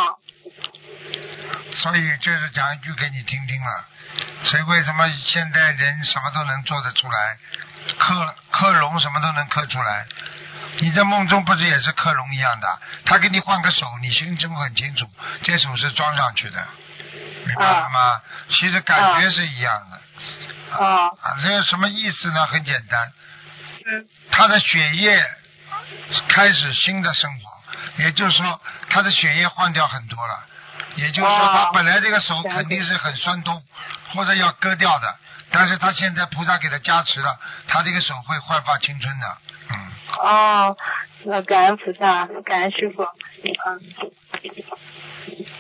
[1.72, 3.88] 所以就是讲一句给你听听了，
[4.44, 7.40] 谁为什么现在人什么都能做得出来，
[7.98, 10.06] 克克隆什么都能刻出来？
[10.78, 12.68] 你在梦中不是也是克隆一样的？
[13.04, 15.08] 他给你换个手，你心中很清楚，
[15.42, 16.68] 这手是装上去的，
[17.46, 18.22] 明白了吗？
[18.50, 20.00] 其实感觉是一样的。
[20.84, 22.48] 啊，啊，这个什么意思呢？
[22.48, 23.12] 很简单，
[23.86, 24.08] 嗯。
[24.32, 25.24] 他的血液
[26.28, 30.46] 开始新的生活，也就是说他的血液换掉很多了，
[30.96, 33.62] 也就是说哦他本来这个手肯定是很酸痛
[34.10, 35.16] 或者要割掉的，
[35.52, 39.38] 但是他现在菩萨给他加持了，他这个手会焕发青春的，
[39.70, 40.78] 嗯，哦，
[41.26, 43.80] 那感恩菩萨，感恩师傅，嗯。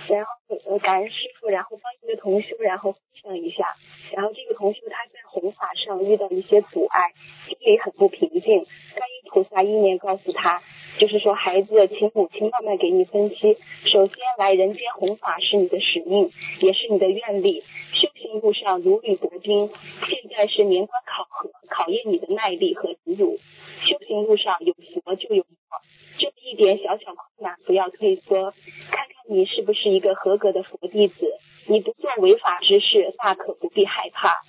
[0.08, 0.32] 然后
[0.66, 3.66] 呃，感恩师傅，然后帮一个同修，然后分享一下。
[4.12, 7.12] 然后这个同修他在弘法上遇到一些阻碍，
[7.48, 8.42] 心里很不平静。
[8.42, 10.62] 观音菩萨意念告诉他，
[11.00, 13.58] 就是说孩子，请母亲慢慢给你分析。
[13.86, 17.64] 首先来人间弘法是你的使命，也是你的愿力。
[17.94, 19.70] 修路上如履薄冰，
[20.08, 23.38] 现在是年关考核，考验你的耐力和忍辱。
[23.86, 25.82] 修行路上有佛就有魔，
[26.18, 28.52] 这么一点小小困难不要退缩，
[28.90, 31.38] 看看你是不是一个合格的佛弟子。
[31.68, 34.42] 你不做违法之事，大可不必害怕。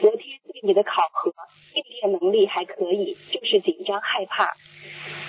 [0.00, 1.32] 昨天对你的考核，
[1.74, 4.54] 应变能力还可以，就是紧张害怕。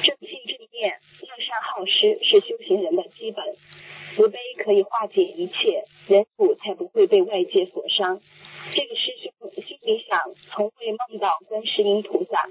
[0.03, 3.43] 正信正念、乐善好施是修行人的基本。
[4.15, 8.19] 慈悲可以化解一切，人骨才不会被外界所伤。
[8.73, 9.31] 这个师兄
[9.63, 10.19] 心里想，
[10.49, 12.47] 从未梦到观世音菩萨，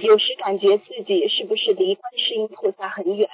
[0.00, 3.28] 有时感觉自己是不是离观世音菩萨很远。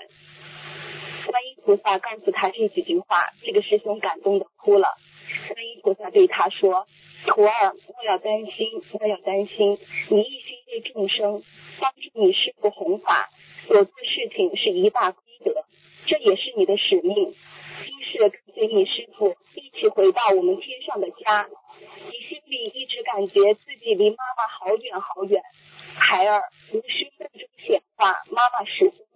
[1.26, 4.88] 观音菩萨告诉他这几句话，这个师兄感动的哭了。
[5.48, 6.86] 观音菩萨对他说
[7.26, 9.78] ：“徒儿，莫要担心，莫要担心，
[10.10, 11.42] 你一心为众生，
[11.80, 13.30] 帮助你师父弘法，
[13.66, 15.64] 所做事情是一大功德，
[16.06, 17.34] 这也是你的使命。
[17.84, 21.48] 今世跟随你师父一起回到我们天上的家，
[21.80, 25.42] 你心里一直感觉自己离妈妈好远好远。
[25.94, 29.06] 孩儿，无需梦中显化，妈妈始终，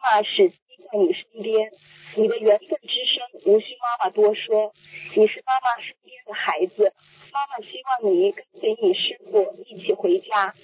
[0.00, 0.58] 妈妈始终
[0.90, 1.70] 在你身边。
[2.16, 4.72] 你的缘分之深，无需妈妈多说。
[5.14, 6.92] 你是妈妈身边的孩子，
[7.32, 10.54] 妈妈希望你跟随你师父一起回家，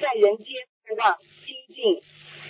[0.00, 0.46] 在人间
[0.90, 2.02] 勿忘精进。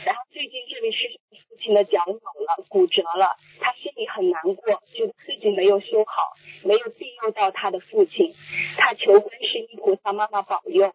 [0.05, 6.33] 然后最近这位师兄父亲的脚扭了，骨折了，他心里很难过，觉得自己没有修好，
[6.65, 8.35] 没有庇佑到他的父亲，
[8.77, 10.93] 他求观世音菩萨妈妈保佑。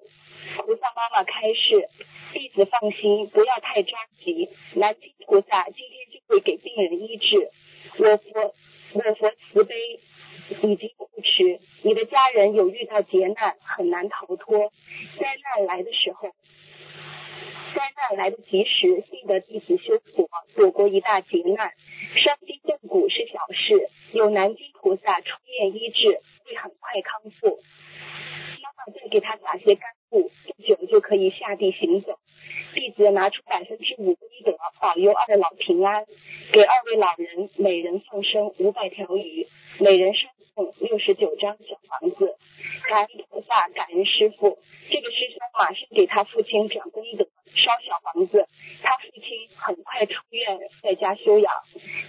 [0.58, 1.90] 菩萨妈妈开示，
[2.34, 7.50] 弟子放心，不要太着急，南京菩萨今天就会给病人医治。
[7.98, 8.54] 我佛
[8.94, 9.76] 我佛慈悲
[10.50, 14.72] 已经护持，你的家人有遇到劫难，很难逃脱。
[15.18, 16.30] 灾难来的时候，
[17.76, 21.74] 灾难来得及时，幸得弟子修佛，躲过一大劫难。
[22.16, 27.60] 伤筋动骨是小事，有南京菩萨出面医治，会很快康复。
[28.64, 32.18] 妈妈再给他打些甘露，不久就可以下地行走。
[32.74, 36.06] 弟子拿出百分之五功德，保佑二老平安，
[36.54, 39.48] 给二位老人每人放生五百条鱼，
[39.80, 42.38] 每人烧送六十九张小房子。
[42.88, 44.58] 感恩菩萨，感恩师傅。
[44.90, 48.48] 这个师兄马上给他父亲转功德，烧小房子。
[48.82, 51.52] 他父亲很快出院，在家休养。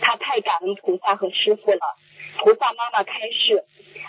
[0.01, 1.81] 他太感恩菩萨和师傅了。
[2.39, 3.65] 菩萨妈妈开示，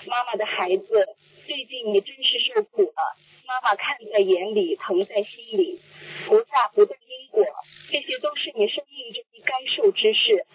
[0.08, 1.08] 妈妈的孩子，
[1.48, 3.16] 最近你真是受苦了，
[3.48, 5.80] 妈妈看在眼里，疼在心里。
[6.28, 7.07] 菩萨不动因
[7.38, 7.46] 果，
[7.92, 10.46] 这些都是你生命中该受之事。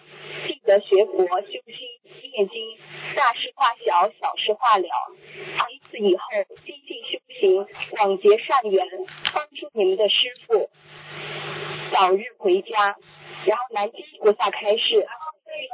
[0.47, 2.77] 记得学佛修心念经，
[3.15, 4.87] 大事化小，小事化了。
[5.57, 6.23] 从此以后
[6.65, 8.85] 精进修行，广结善缘，
[9.33, 10.15] 帮助你们的师
[10.45, 10.69] 傅
[11.91, 12.97] 早日回家。
[13.45, 15.05] 然后南京菩萨开示，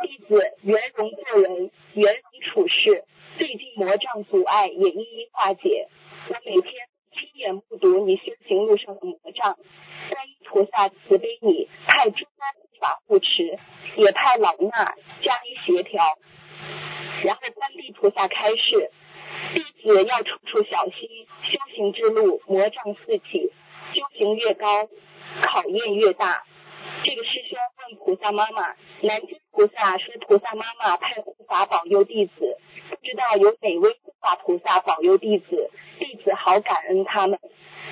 [0.03, 3.05] 弟子圆融做人，圆融处事，
[3.38, 5.88] 最近魔障阻碍也一一化解。
[6.30, 6.74] 我每天
[7.14, 9.55] 亲眼目睹你修行路上的魔障，
[10.10, 13.60] 观音菩萨慈悲你，派诸多护法护持，
[13.95, 14.72] 也派老衲
[15.22, 16.18] 加以协调。
[17.24, 18.91] 然后观地菩萨开示，
[19.54, 23.52] 弟子要处处小心，修行之路魔障四起，
[23.93, 24.89] 修行越高，
[25.43, 26.43] 考验越大。
[27.04, 32.58] 这个师兄问菩萨妈妈，南京菩萨说菩萨妈妈派护法保佑弟子，
[32.89, 35.70] 不知道有哪位护法菩萨保佑弟子，
[36.00, 37.38] 弟子好感恩他们。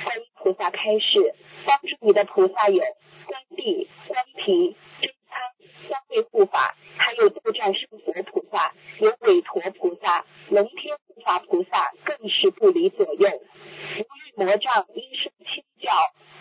[0.04, 1.36] 观菩萨开示，
[1.66, 13.30] 帮助你的菩萨有观地、观平、真仓三位护法，还有斗战胜佛菩萨，有韦陀菩萨、龙天护法菩萨，更是不离左右。
[13.98, 15.92] 无欲魔障，应受清教，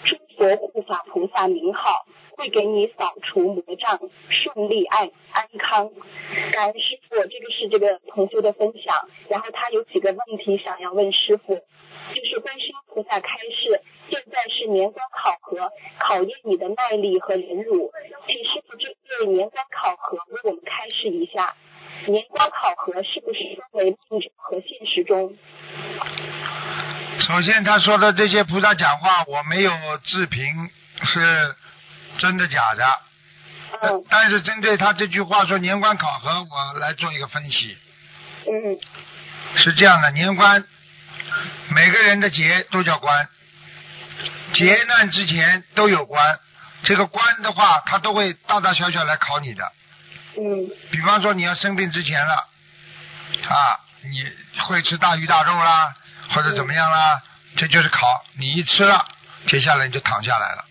[0.04, 2.06] 诸佛护法菩萨名号。
[2.36, 5.90] 会给你扫除魔障，顺利安安康。
[6.52, 9.08] 感恩师傅，这个是这个同修的分享。
[9.30, 11.62] 然后他有几个问题想要问师傅，
[12.14, 17.92] 就是观世音菩萨开示，现在是年关考核，考验你的耐力和忍辱。
[18.26, 21.54] 请师傅针对年关考核为我们开示一下，
[22.06, 25.34] 年关考核是不是分为梦中和现实中？
[27.20, 29.72] 首先，他说的这些菩萨讲话，我没有
[30.04, 30.42] 置评，
[31.04, 31.54] 是。
[32.18, 32.84] 真的假的？
[33.82, 34.04] 嗯。
[34.08, 37.76] 但是针对他这句话说年关考核，我来做一个分析。
[38.46, 38.78] 嗯。
[39.56, 40.64] 是这样的，年关
[41.68, 43.28] 每个人的劫都叫关，
[44.54, 46.38] 劫难之前都有关。
[46.82, 49.72] 这个关的话，他都会大大小小来考你的。
[50.38, 50.70] 嗯。
[50.90, 52.34] 比方说你要生病之前了，
[53.48, 55.94] 啊，你会吃大鱼大肉啦，
[56.30, 57.22] 或者怎么样啦，
[57.56, 58.24] 这就是考。
[58.38, 59.04] 你一吃了，
[59.48, 60.64] 接下来你就躺下来了。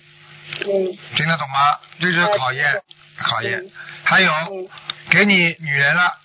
[0.61, 1.79] 嗯，听得懂吗？
[1.99, 2.81] 这就是考验，
[3.17, 3.61] 考验。
[4.03, 4.31] 还有，
[5.09, 6.15] 给你女人了，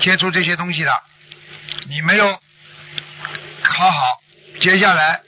[0.00, 1.00] 接触这些东西的，
[1.88, 2.40] 你没有
[3.62, 4.20] 考好，
[4.60, 5.20] 接下来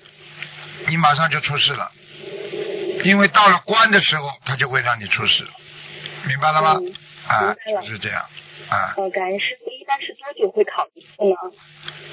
[0.88, 1.90] 你马上就出事了，
[3.04, 5.46] 因为到了关的时候，他就会让你出事，
[6.26, 6.80] 明白了吗？
[7.26, 8.22] 啊，就是这样，
[8.68, 8.94] 啊。
[8.96, 11.36] 呃，感恩师傅，一般是多久会考一次呢？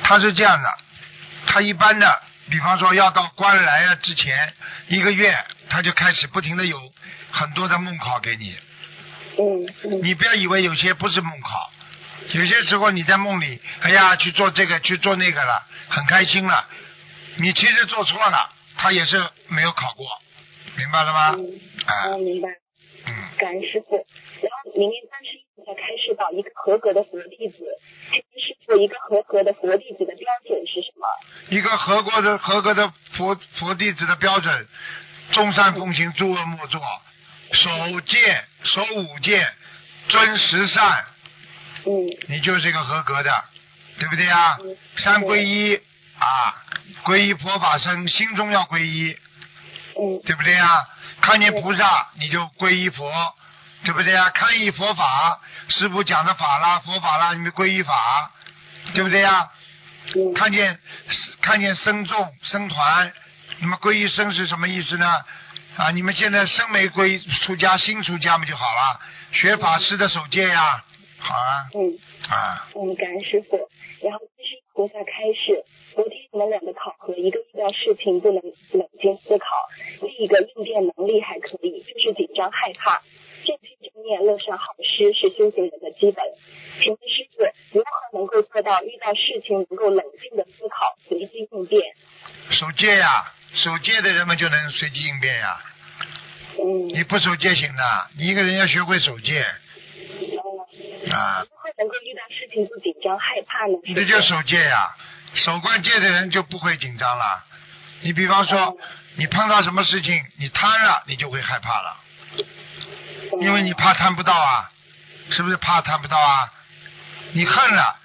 [0.04, 0.70] 他是这样的，
[1.48, 2.22] 他一般的。
[2.50, 4.54] 比方说，要到关来了之前
[4.88, 5.38] 一个月，
[5.70, 6.80] 他就开始不停的有
[7.30, 8.56] 很多的梦考给你。
[9.38, 10.02] 嗯。
[10.02, 11.70] 你不要以为有些不是梦考，
[12.34, 16.68] 有些时候你在梦里，哎呀，去做这个，去做那个了，很开心了。
[17.38, 20.06] 你其实做错了，他也是没有考过，
[20.78, 21.36] 明白了吗？
[21.38, 21.60] 嗯。
[21.86, 22.50] 啊，明白。
[23.06, 23.14] 嗯。
[23.38, 24.06] 感恩师傅。
[24.42, 27.66] 然后明年三十一才开始到一个合格的佛弟子。
[28.38, 31.08] 师傅，一个合格的佛弟子的标准是什么？
[31.50, 34.68] 一个合格的合格的佛佛弟子的标准，
[35.32, 36.82] 众善奉行，诸恶莫作，
[37.54, 39.50] 守戒守五戒，
[40.10, 41.06] 遵十善。
[41.88, 42.06] 嗯。
[42.28, 43.44] 你就是一个合格的，
[43.98, 44.58] 对不对啊？
[44.98, 45.76] 三皈依
[46.20, 46.54] 啊，
[47.04, 49.18] 皈依佛法僧，心中要皈依。
[50.00, 50.22] 嗯。
[50.26, 50.70] 对不对啊？
[51.22, 53.12] 看见菩萨你就皈依佛。
[53.84, 54.32] 对不对啊？
[54.32, 58.32] 看一佛法，师傅讲的法啦，佛法啦，你们皈依法，
[58.94, 59.48] 对不对呀？
[60.36, 60.80] 看见
[61.42, 63.14] 看见僧众僧团，
[63.60, 65.14] 那么皈依僧是什么意思呢？
[65.78, 69.00] 啊，你们现在僧没皈出家，新出家不就好了，
[69.32, 70.84] 学法师的守戒呀，
[71.28, 71.68] 好啊。
[71.76, 72.00] 嗯。
[72.30, 72.70] 啊。
[72.76, 73.70] 嗯，感恩师傅。
[74.02, 75.66] 然后继续菩萨开示，
[75.96, 79.48] 昨天你们两个考核，一个遇到事情不能冷静思考，
[80.02, 83.02] 另一个应变能力还可以，就是紧张害怕。
[83.44, 86.24] 正心正念，乐善好施是修行人的基本。
[86.80, 87.44] 请问师傅，
[87.80, 91.82] 如何能够做到遇到事情能够冷静的思考，随机应变？
[92.52, 95.58] 守戒呀，守戒的人们就能随机应变呀。
[96.60, 96.88] 嗯。
[96.90, 97.84] 你不守戒行的，
[98.18, 99.44] 你一个人要学会守戒。
[101.12, 101.44] 啊。
[101.50, 103.74] 不会能够遇到事情不紧张害怕呢？
[103.96, 104.96] 这就守戒呀，
[105.34, 107.44] 守惯戒的人就不会紧张了。
[108.02, 108.78] 你比方说，
[109.16, 111.98] 你碰到什么事情，你贪了，你就会害怕了。
[113.42, 114.72] 因为你怕贪不到啊，
[115.32, 116.52] 是不是怕贪不到啊？
[117.34, 117.96] 你恨了，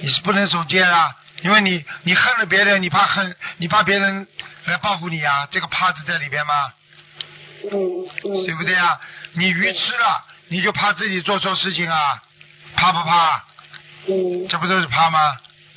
[0.00, 4.26] 你是不能守戒啊，因为你你恨了别人，你怕恨，你怕别人
[4.64, 6.72] 来报复你啊，这个怕字在里边吗？
[7.64, 7.70] 嗯
[8.24, 8.46] 嗯。
[8.46, 8.98] 对不对啊？
[9.32, 12.22] 你愚痴了，你就怕自己做错事情啊，
[12.76, 13.42] 怕不怕？
[14.06, 14.46] 嗯。
[14.48, 15.18] 这不都是怕吗？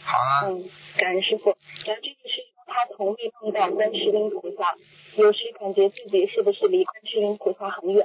[0.04, 0.52] 好了。
[0.52, 1.56] 嗯，感恩师傅。
[1.86, 4.76] 然后这个是他从未碰到观世音菩萨，
[5.16, 8.04] 有时感觉自己是不是离观世音菩萨很远？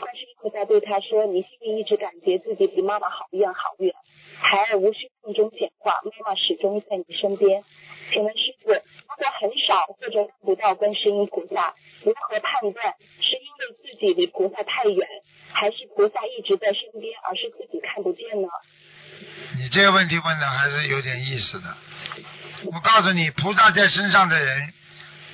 [0.00, 3.92] 观世音菩萨对他说：“你心里一直感觉自己离妈妈好远好远，
[4.40, 7.62] 孩儿无需梦中显化，妈妈始终在你身边。”
[8.10, 8.80] 请问师傅，如
[9.18, 15.06] 果很少或者看不到观世音菩萨，如何判断是因为自己离菩萨太远，
[15.52, 18.48] 还是菩萨一直在身边，而是自己看不见呢？
[19.56, 21.76] 你这个问题问的还是有点意思的。
[22.64, 24.72] 我告诉你，菩萨在身上的人，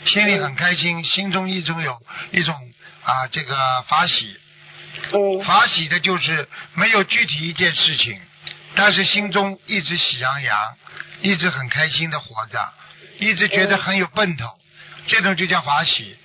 [0.07, 2.01] 心里很开心，心中一种有
[2.33, 2.55] 一种
[3.03, 4.37] 啊这个法喜。
[5.12, 8.21] 嗯法喜的就是没有具体一件事情，
[8.77, 10.77] 但是心中一直喜洋洋，
[11.21, 12.73] 一直很开心的活着，
[13.19, 14.47] 一直觉得很有奔头，
[15.09, 16.17] 这种就叫法喜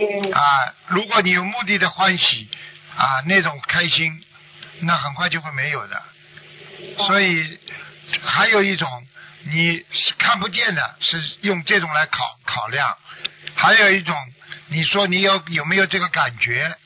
[0.00, 0.74] 嗯啊。
[0.86, 2.48] 如果你有目的的欢喜
[2.96, 4.22] 啊，那种开心，
[4.80, 6.02] 那很快就会没有的。
[7.06, 7.58] 所以
[8.22, 8.88] 还有一种
[9.44, 9.84] 你
[10.18, 12.96] 看不见的，是用这种来考考量；
[13.54, 14.16] 还有一种，
[14.68, 16.76] 你说你有有没有这个感觉？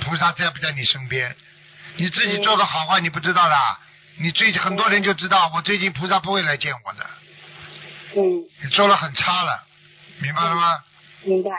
[0.00, 1.34] 菩萨在不在你身边？
[1.96, 3.56] 你自己做个好坏你不知道的，
[4.18, 7.10] 你最近很多人就知道，我最近菩萨不会来见我的，
[8.16, 9.64] 嗯，你做了很差了，
[10.20, 10.84] 明白了吗？
[11.24, 11.50] 明白。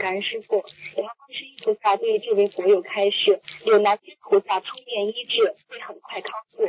[0.00, 0.64] 感恩师傅，
[0.96, 6.64] 然后观世音菩萨对这位佛友开示，有南京菩萨出面医治，会很快康复。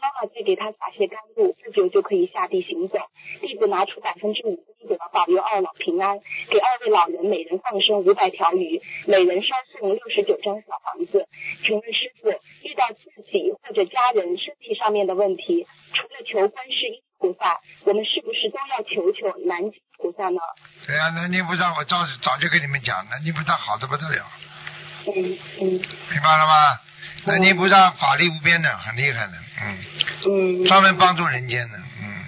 [0.00, 2.98] 妈妈再给他撒些甘露，不久就可以下地行走。
[3.40, 11.26] 弟子拿出百分之五功德，保佑二老平安，给二位老人每人放生五百条鱼，每人烧送六十九张小房子。
[11.64, 20.40] 请问师傅，遇到自己或者家人身体上面的问题，除了求观世音菩萨，我们是不是都要求求南京菩萨呢？
[20.84, 24.26] 对呀、南京菩萨我早早就跟你们讲，南京菩萨好的不得了，
[25.06, 25.64] 嗯嗯
[26.10, 26.82] 明白了吗？
[27.24, 29.78] 南京菩萨法力无边的，很厉害的，嗯，
[30.26, 30.64] 嗯。
[30.66, 32.24] 专门帮助人间的，嗯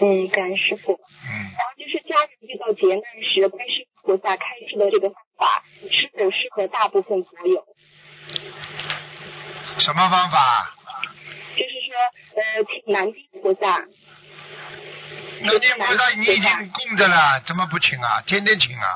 [0.00, 0.92] 嗯，感恩师傅。
[0.92, 1.30] 嗯。
[1.50, 7.66] 然后就是家人遇到劫难时，观世音菩萨开示的这个方法，是否适合大部分佛友？
[9.80, 10.72] 什么方法？
[11.56, 11.96] 就是说，
[12.36, 13.84] 呃，请南京菩萨。
[15.46, 18.20] 南京菩萨你已经供着了，怎么不请啊？
[18.26, 18.86] 天天请啊！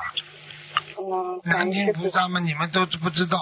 [0.98, 1.92] 嗯，南京。
[1.92, 3.38] 菩萨们，你们都是不知道。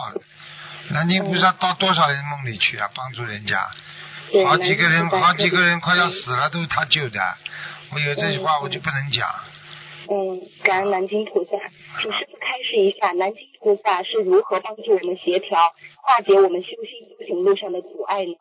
[0.90, 2.88] 南京菩萨到多少人梦里去啊？
[2.94, 3.66] 帮助人家，
[4.30, 7.20] 对好几个人，好几个人快要嗯死了，都是他救的。
[7.92, 9.28] 我有这句话，嗯我就不能讲。
[10.11, 11.50] 嗯，感恩南京菩萨，
[12.00, 18.32] 请师傅开示一下，南京菩萨是如何帮助我们协调、化解我们修心修行路上的阻碍呢？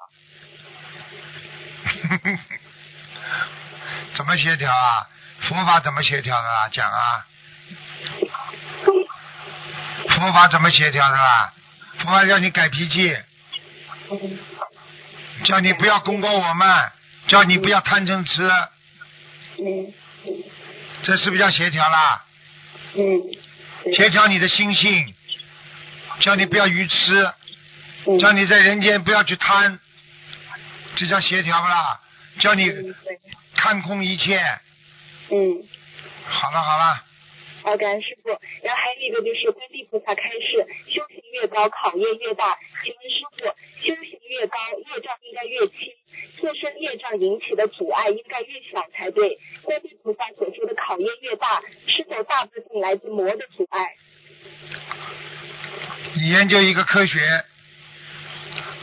[4.14, 5.08] 怎么协调啊？
[5.42, 6.68] 佛法怎么协调的啦？
[6.72, 7.26] 讲啊！
[10.10, 11.54] 佛法怎么协调的啦？
[12.00, 13.16] 佛法叫你改脾气，
[15.44, 16.92] 叫你不要功过我们，
[17.28, 18.52] 叫你不要贪嗔痴，
[21.04, 22.24] 这是不是叫协调啦？
[22.96, 23.22] 嗯
[23.96, 25.14] 协调你的心性，
[26.20, 27.32] 叫你不要愚痴，
[28.20, 29.80] 叫你在人间不要去贪，
[30.96, 32.00] 这叫协调不啦？
[32.40, 32.72] 叫你
[33.58, 34.40] 看空一切。
[35.30, 35.68] 嗯。
[36.30, 37.04] 好了好了，
[37.64, 38.30] 好，感恩师傅。
[38.62, 42.58] 然后还有一个就是观地菩萨开示，修行越高，考验越大。
[42.84, 43.46] 请问师傅，
[43.80, 45.88] 修行越高，业障应该越轻，
[46.42, 49.40] 自身业障引起的阻碍应该越小才对。
[49.64, 53.96] 观地菩萨所说的考验越大，是否大部分来自魔的阻碍？
[56.16, 57.46] 你研究一个科学，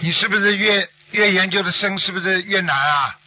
[0.00, 3.20] 你是不是越越研究的深，是不是越难啊？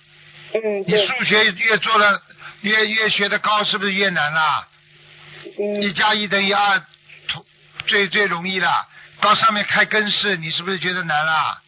[0.64, 2.22] 嗯，你，数学越做的
[2.62, 4.68] 越越学的高，是不是越难啦？
[5.58, 6.84] 一嗯加一等于二，
[7.86, 8.88] 最最容易了。
[9.22, 11.62] 到上面开根式，你是不是觉得难啦？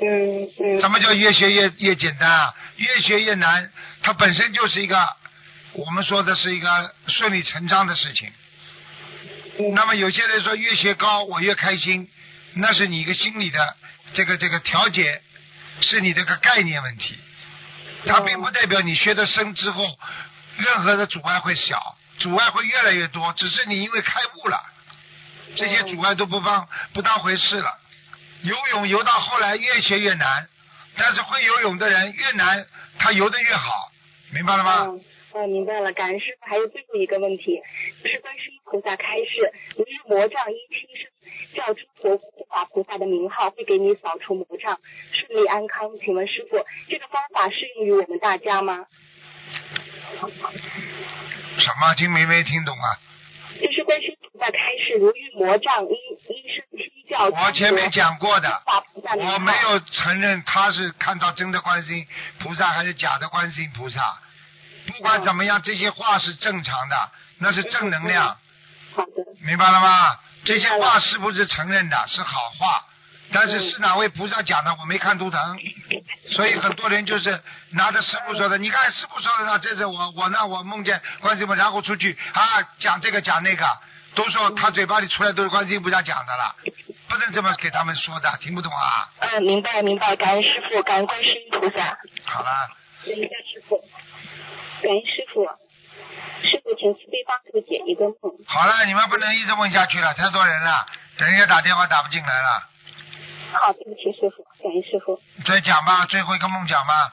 [0.00, 2.54] 嗯嗯什么叫越学越越简单啊？
[2.76, 3.70] 越学越难，
[4.02, 5.08] 它本身就是一个
[5.72, 8.32] 我们说的是一个顺理成章的事情。
[9.58, 12.08] 嗯，那么有些人说越学高我越开心，
[12.54, 13.76] 那是你一个心理的
[14.12, 15.20] 这个这个调节，
[15.80, 17.16] 是你这个概念问题。
[18.06, 19.84] 它并不代表你学的深之后，
[20.56, 24.60] 任何的阻碍会小，阻碍会越来越多，只是你因为开悟了，
[25.56, 27.78] 这些阻碍都不当不当回事了。
[28.42, 30.48] 游泳游到后来越学越难，
[30.96, 32.66] 但是会游泳的人越难，
[32.98, 33.92] 他游得越好，
[34.32, 34.86] 明白了吗？
[34.86, 35.92] 嗯，哦，明白了。
[35.92, 37.60] 感恩师傅，还有最后一个问题，
[38.04, 41.11] 是观世音菩萨开示，由于魔障因轻生，
[41.54, 44.78] 叫诸佛护法菩萨的名号，会给你扫除魔障，
[45.12, 45.90] 顺利安康。
[46.00, 48.86] 请问师傅，这个方法适用于我们大家吗？
[51.58, 52.86] 什么听没没听懂啊？
[53.60, 57.26] 就是观世音菩萨开示，如遇魔障，一一声七叫。
[57.28, 58.62] 我前面讲过的
[59.18, 62.06] 我没有承认他是看到真的观世音
[62.38, 64.18] 菩萨还是假的观世音菩萨，
[64.86, 68.38] 不管怎么样，这些话是正常的，那是正能量，
[68.94, 70.18] 好的，明白了吗？
[70.44, 72.04] 这些话是不是承认的？
[72.08, 72.84] 是好话，
[73.32, 74.74] 但是是哪位菩萨讲的？
[74.80, 75.58] 我没看图腾，
[76.30, 77.40] 所以很多人就是
[77.70, 83.64] 拿着师傅说的，你看师傅说的呢，这是我我呢，我梦见观世音菩萨，然后出去啊讲这个讲那个，
[84.14, 86.56] 都说他嘴巴里出来都是观世音菩萨讲的了，
[87.08, 89.08] 不能这么给他们说的，听不懂啊？
[89.20, 91.96] 嗯，明白明白，感恩师傅，感恩观世音菩萨。
[92.24, 92.50] 好了，
[93.06, 93.78] 等一下，师傅，
[94.82, 95.48] 感恩师傅，
[96.42, 98.34] 师傅请慈悲帮助解一个梦。
[98.46, 100.86] 好了，你们不能一直问下去了，太多人了，
[101.18, 102.68] 等人家打电话打不进来了，
[103.52, 105.20] 好，对不起，师傅，感恩师傅。
[105.46, 107.12] 再讲吧，最后一个梦讲吧。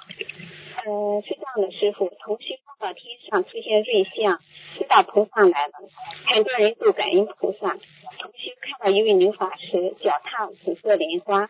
[0.86, 4.40] 呃，是这样的，师傅，同修梦到天上出现瑞相，
[4.78, 5.74] 知道菩萨来了，
[6.26, 7.76] 很多人都感恩菩萨。
[8.18, 11.50] 同修看到一位女法师脚踏紫色莲花，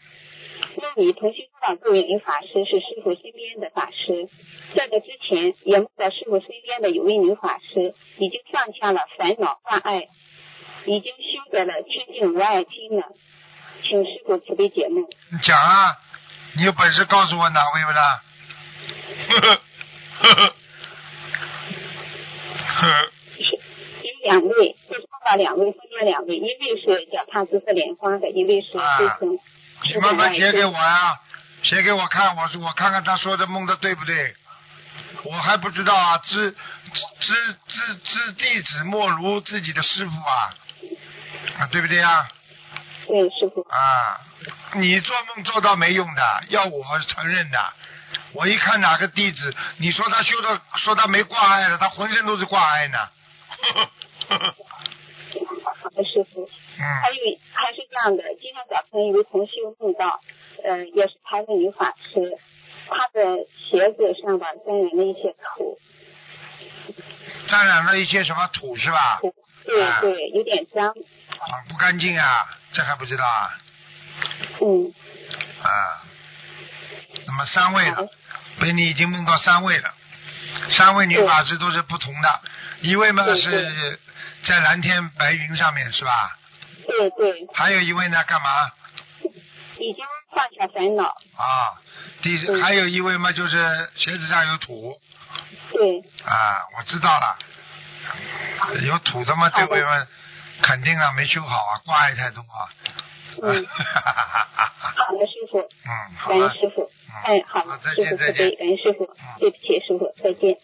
[0.75, 4.29] 梦里同修知道这位女法师是师傅身边的法师。
[4.75, 10.07] 在这之前，也梦到师傅身边的有位女法师已经放下了烦恼挂碍，
[10.85, 13.03] 已经修得了清净无碍心了。
[13.81, 15.03] 请师傅慈悲解梦。
[15.03, 15.95] 你讲啊，
[16.57, 18.21] 你有本事告诉我哪位不啦？
[19.27, 19.61] 呵呵
[20.19, 20.53] 呵呵
[22.75, 23.11] 呵，
[24.03, 29.39] 有两位，就是梦到两位，分别两位，一位是脚踏紫色莲花的，一位是啊修成
[29.83, 31.17] 你慢慢写给我呀、
[31.63, 34.35] 写给我看，我说我看看他说的梦的对不对？
[35.23, 40.53] 我还不知道啊，知知知知弟子莫如自己的师傅啊，
[41.59, 42.27] 啊，对不对啊？
[43.07, 43.61] 对，师傅。
[43.69, 44.19] 啊，
[44.73, 47.73] 你做梦做到没用的，要我承认的。
[48.33, 53.09] 我一看哪个弟子，你说他修的，说他没挂碍的，他浑身都是挂碍呢。
[55.63, 56.49] 好的，师傅。
[56.77, 60.19] 还嗯，有还是这样的，今天早晨有位同修梦到，
[60.63, 62.37] 呃，也是台湾女法师，
[62.87, 65.77] 她的鞋子上吧沾染了一些土，
[67.47, 69.19] 沾染了一些什么土是吧？
[69.21, 69.33] 土，
[69.65, 69.99] 对啊。
[70.01, 73.57] 对，有点脏，啊，不干净啊，这还不知道啊？
[74.61, 74.93] 嗯，
[75.61, 75.69] 啊，
[77.27, 78.07] 那么三位了，
[78.59, 79.93] 被你已经梦到三位了，
[80.71, 82.41] 三位女法师都是不同的，
[82.81, 83.99] 一位嘛是
[84.45, 86.37] 在蓝天白云上面是吧？
[86.87, 88.71] 对对，还有一位呢干嘛？
[89.79, 90.03] 已经
[90.33, 91.79] 放下烦恼，啊，
[92.21, 94.99] 第还有一位嘛就是鞋子上有土。
[95.71, 97.37] 对，啊，我知道了，
[98.81, 100.07] 有土的嘛，这位嘛
[100.61, 102.67] 肯定啊没修好啊，挂碍太多啊。
[103.41, 103.65] 嗯，
[104.97, 108.49] 好的，师傅，嗯，好感恩了，师傅，嗯哎，好好，再见再见。
[108.57, 109.05] 感恩师傅。
[109.05, 110.57] 嗯，对不起，师傅，再见。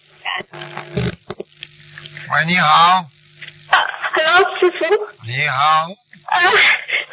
[2.34, 3.06] 喂，你好，
[3.70, 4.86] Hello，师傅。
[5.24, 5.88] 你好，
[6.26, 6.39] 啊，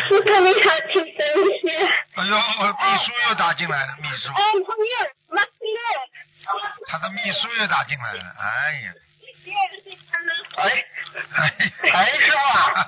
[0.08, 1.68] 师傅你好，请等一下。
[2.14, 5.78] 哎呦，秘书又打进来了，秘书，哎，朋友，马斯勒。
[6.88, 8.92] 他的秘书又打进来了，哎呀，
[10.56, 10.60] 哎，
[11.34, 11.40] 哎，
[11.90, 12.86] 哎，师傅啊，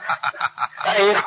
[0.85, 1.25] 哎呀，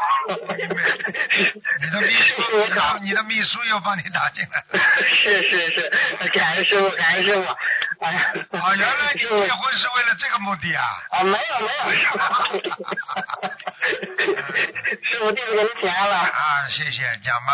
[1.79, 2.31] 你的秘书，
[2.63, 4.79] 你的你的秘书又帮你打进来了。
[5.03, 7.55] 是是是，感恩师傅，感恩师傅。
[7.99, 10.83] 哎呀，啊，原来你结婚是为了这个目的啊？
[11.09, 12.17] 啊，没有没有，师傅，
[15.03, 16.15] 师傅弟子给您请安了。
[16.15, 17.51] 啊，谢谢，讲吧。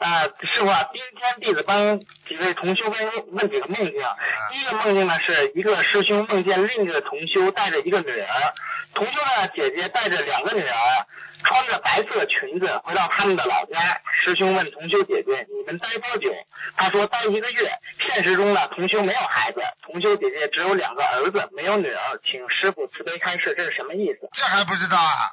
[0.00, 4.02] 啊，师傅啊，今天弟子帮几位同修问问几个梦境。
[4.50, 8.54] 第一个梦境呢，是一个师兄梦见另一个同修带着一个女儿，
[8.94, 11.06] 同修的姐姐带着两个女儿，
[11.44, 14.00] 穿着白色裙子回到他们的老家。
[14.28, 16.30] 师兄问同修姐姐：“你们待多久？”
[16.76, 17.72] 他说：“待一个月。”
[18.06, 22.20] 现实中呢，同修没有孩子，同修姐姐只有两个儿子，没有女儿。
[22.22, 24.28] 请师傅慈悲开示，这是什么意思？
[24.34, 25.32] 这还不知道啊？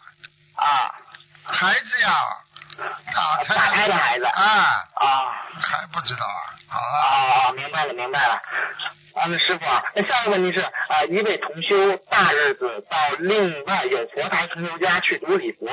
[0.55, 0.95] 啊
[1.43, 2.23] 孩子呀，
[3.13, 5.43] 打胎的孩子啊，啊。
[5.59, 6.54] 还不知道啊？
[6.67, 8.41] 好了，啊，明白了，明白了。
[9.15, 15.69] 啊，师傅，那下一个问题是，啊，一位同修大日子到另外有佛台同修家去读礼佛，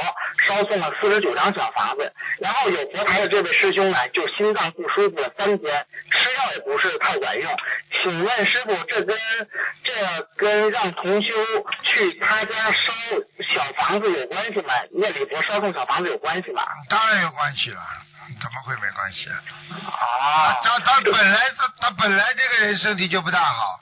[0.47, 7.53] 烧送了四十九张小房子，然后有佛台的这位师兄呢，就心脏不舒服了三天，吃药也不是太管用。
[8.01, 9.19] 请问师傅，这跟
[9.83, 9.93] 这
[10.37, 11.35] 跟让同修
[11.83, 12.93] 去他家烧
[13.53, 14.73] 小房子有关系吗？
[14.93, 16.63] 念礼佛烧送小房子有关系吗？
[16.89, 17.81] 当然有关系了，
[18.41, 19.37] 怎么会没关系啊？
[19.71, 23.81] 啊他他本来他他本来这个人身体就不大好，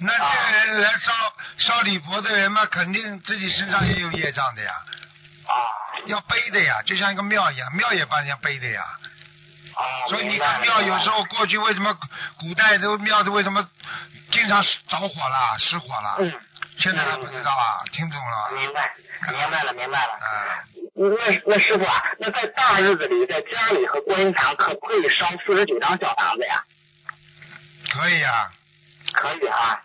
[0.00, 1.12] 那这个人来烧
[1.58, 4.72] 烧礼佛的人嘛，肯定自己身上也有业障的呀，
[5.46, 5.54] 啊
[6.06, 8.82] 要背的呀，就像一个庙一样，庙也帮人家背的呀。
[9.72, 10.08] 啊！
[10.08, 11.96] 所以你看庙有时候过去为什么
[12.38, 13.66] 古代都庙都为什么
[14.32, 16.16] 经常着火了、失火了？
[16.18, 16.40] 嗯，
[16.78, 18.50] 现在还不知道啊，听不懂了？
[18.52, 18.92] 明白，
[19.30, 20.12] 明白了，明白了。
[20.14, 20.64] 啊，
[21.08, 26.62] 那那师傅啊，那在大日子里，在家里和观音堂可不可以烧四十九张小房子呀？
[27.90, 28.50] 可以啊，
[29.14, 29.80] 可以啊。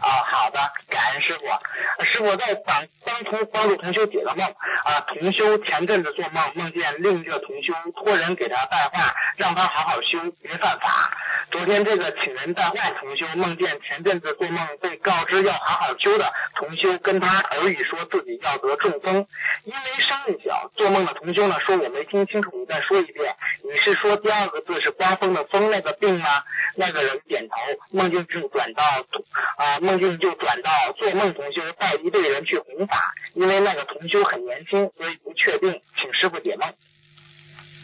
[0.00, 0.58] 啊，好的，
[0.88, 2.04] 感恩师傅。
[2.04, 4.46] 师傅在帮帮同帮助同修解个梦
[4.84, 11.10] 啊，同修前阵子做梦梦见另一个同修托人给他带话，让他好好修，别犯法。
[11.50, 19.26] 昨天这个请人带话同修梦见前阵子做梦被告知要好好修的同修跟他耳语说自己要得中风，
[19.64, 26.42] 因为声音小，做梦的同修呢说我没听清楚，你再说一遍，你是说第二个字是刮风的风那个病吗？
[26.76, 27.54] 那个人点头，
[27.92, 36.72] 梦境就转到啊，梦境就转到做梦同修带一队人去弘法，因为那个同修很年轻，所以不确定，请师傅解梦。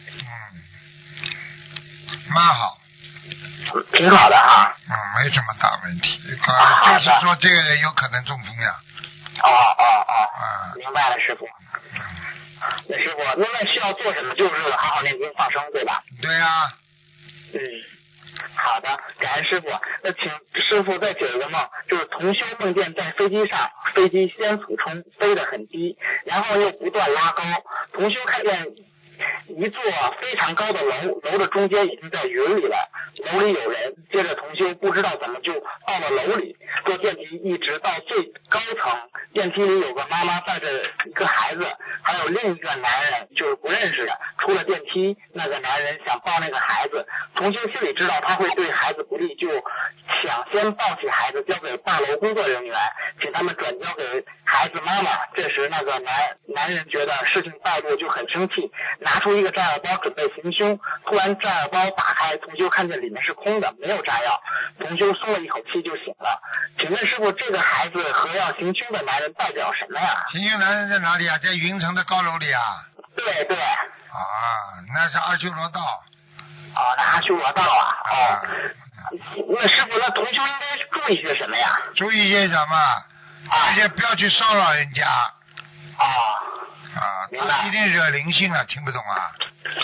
[0.07, 0.21] 嗯，
[2.33, 2.77] 蛮好，
[3.93, 4.75] 挺好的啊。
[4.89, 6.19] 嗯，没什么大问题。
[6.45, 8.75] 啊就是说这个人有可能中风呀。
[9.41, 11.47] 哦哦哦，啊，明白了，师傅。
[12.87, 14.33] 那师傅，那那需要做什么？
[14.35, 16.01] 就是好好念经放生，对吧？
[16.21, 16.71] 对呀、
[17.53, 17.59] 嗯，
[18.55, 19.67] 好的，感恩师傅。
[20.03, 20.31] 那请
[20.61, 27.43] 师傅再解一个梦，就是同修梦见在飞机上，飞机先俯冲，飞得很低，然后又不断拉高。
[27.93, 28.67] 同修看见
[29.47, 29.81] 一座
[30.21, 32.77] 非常高的楼，楼的中间已经在云里了，
[33.31, 33.93] 楼里有人。
[34.11, 35.53] 接着同修不知道怎么就
[35.87, 36.55] 到了楼里，
[36.85, 40.67] 坐电梯一直到最高层，电梯里有个妈妈带着
[41.05, 41.65] 一个孩子，
[42.03, 44.17] 还有另一个男人，就是不认识的。
[44.39, 49.49] 出了电梯，那个男人想抱那个孩子，同修心里知道他会对孩子不利，就
[50.21, 52.77] 想先抱起孩子交给大楼工作人员，
[53.19, 55.25] 请他们转交给孩子妈妈。
[55.35, 58.71] 这时那个男男人觉得事情败露，就很生气，
[59.03, 60.79] 拿出一个炸药包准备行凶。
[61.05, 64.41] 突然炸药包打开，同修看见里面是空的，没有炸药。
[64.79, 66.41] 同修松了一口气就醒了。
[66.79, 70.25] 请问师傅，这个孩子和要行凶的男人代表什么呀？
[70.31, 71.37] 行凶男人在哪里啊？
[71.37, 72.61] 在云城的高楼里啊。
[73.15, 73.77] 对对，啊，
[74.95, 75.79] 那是阿修罗道。
[76.75, 78.41] 哦，那阿修罗道啊，啊
[79.11, 81.79] 哦，那师傅，那同修应该注意些什么呀？
[81.95, 82.75] 注意些什么？
[82.75, 83.05] 啊
[83.49, 86.07] 而且不要去骚扰人家啊
[86.95, 89.31] 啊，明白他一定惹灵性了，听不懂啊？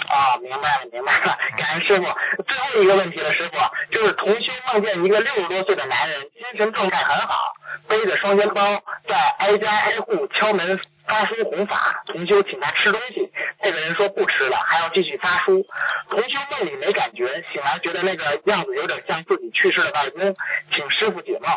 [0.09, 2.03] 啊，明白了明白了，感恩师傅。
[2.43, 3.57] 最后一个问题了，师傅，
[3.91, 7.53] 就是同修梦见一个六十多岁的男人，精神状态很好，
[7.87, 12.03] 背着双肩包，在挨家挨户敲门发书弘法。
[12.05, 13.31] 同修请他吃东西，
[13.61, 15.65] 那个人说不吃了，还要继续发书。
[16.09, 20.35] 同修梦里没感觉，醒来觉得那个样子有点像自己去世的外公，
[20.75, 21.51] 请师傅解梦。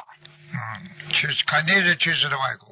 [0.54, 2.68] 嗯，去肯定是去世的外公。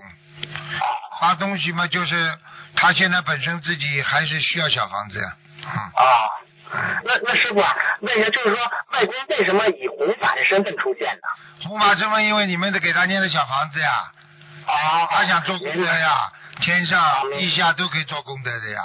[1.21, 2.39] 发东西嘛，就是
[2.77, 5.37] 他现在本身自己还是需要小房子呀。
[5.63, 6.29] 嗯，啊，
[7.05, 8.59] 那那师傅啊，问一下，就是说
[8.93, 11.69] 外公为什么以弘法的身份出现呢？
[11.69, 13.91] 弘法身份，因为你们得给他念的小房子呀，
[14.67, 16.99] 啊，他想做功德呀，天上
[17.39, 18.81] 地下都可以做功德的呀。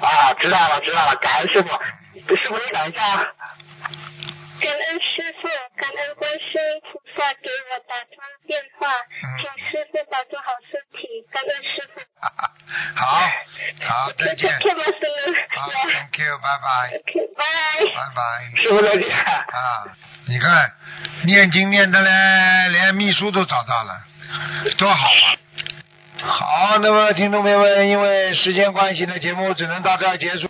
[0.00, 1.68] 啊，知道了知道了，感恩师傅。
[2.36, 3.26] 师傅你等一下啊。
[4.60, 8.88] 感恩师傅，感恩观世音菩萨给我打通电话，
[9.40, 12.00] 请师傅保重好身体，感恩师傅。
[12.94, 13.24] 好，
[13.88, 14.52] 好，再见。
[14.60, 17.88] 好，Thank you，拜拜 bye.
[17.96, 18.20] 拜拜。
[18.62, 19.08] 师傅再见。
[19.10, 19.88] 啊，
[20.28, 20.72] 你看，
[21.24, 24.04] 念经念的嘞，连秘书都找到了，
[24.76, 25.36] 多好啊！
[26.22, 30.46] 好，那么听众朋友们，因为时间关系呢，节目只能到这儿结束。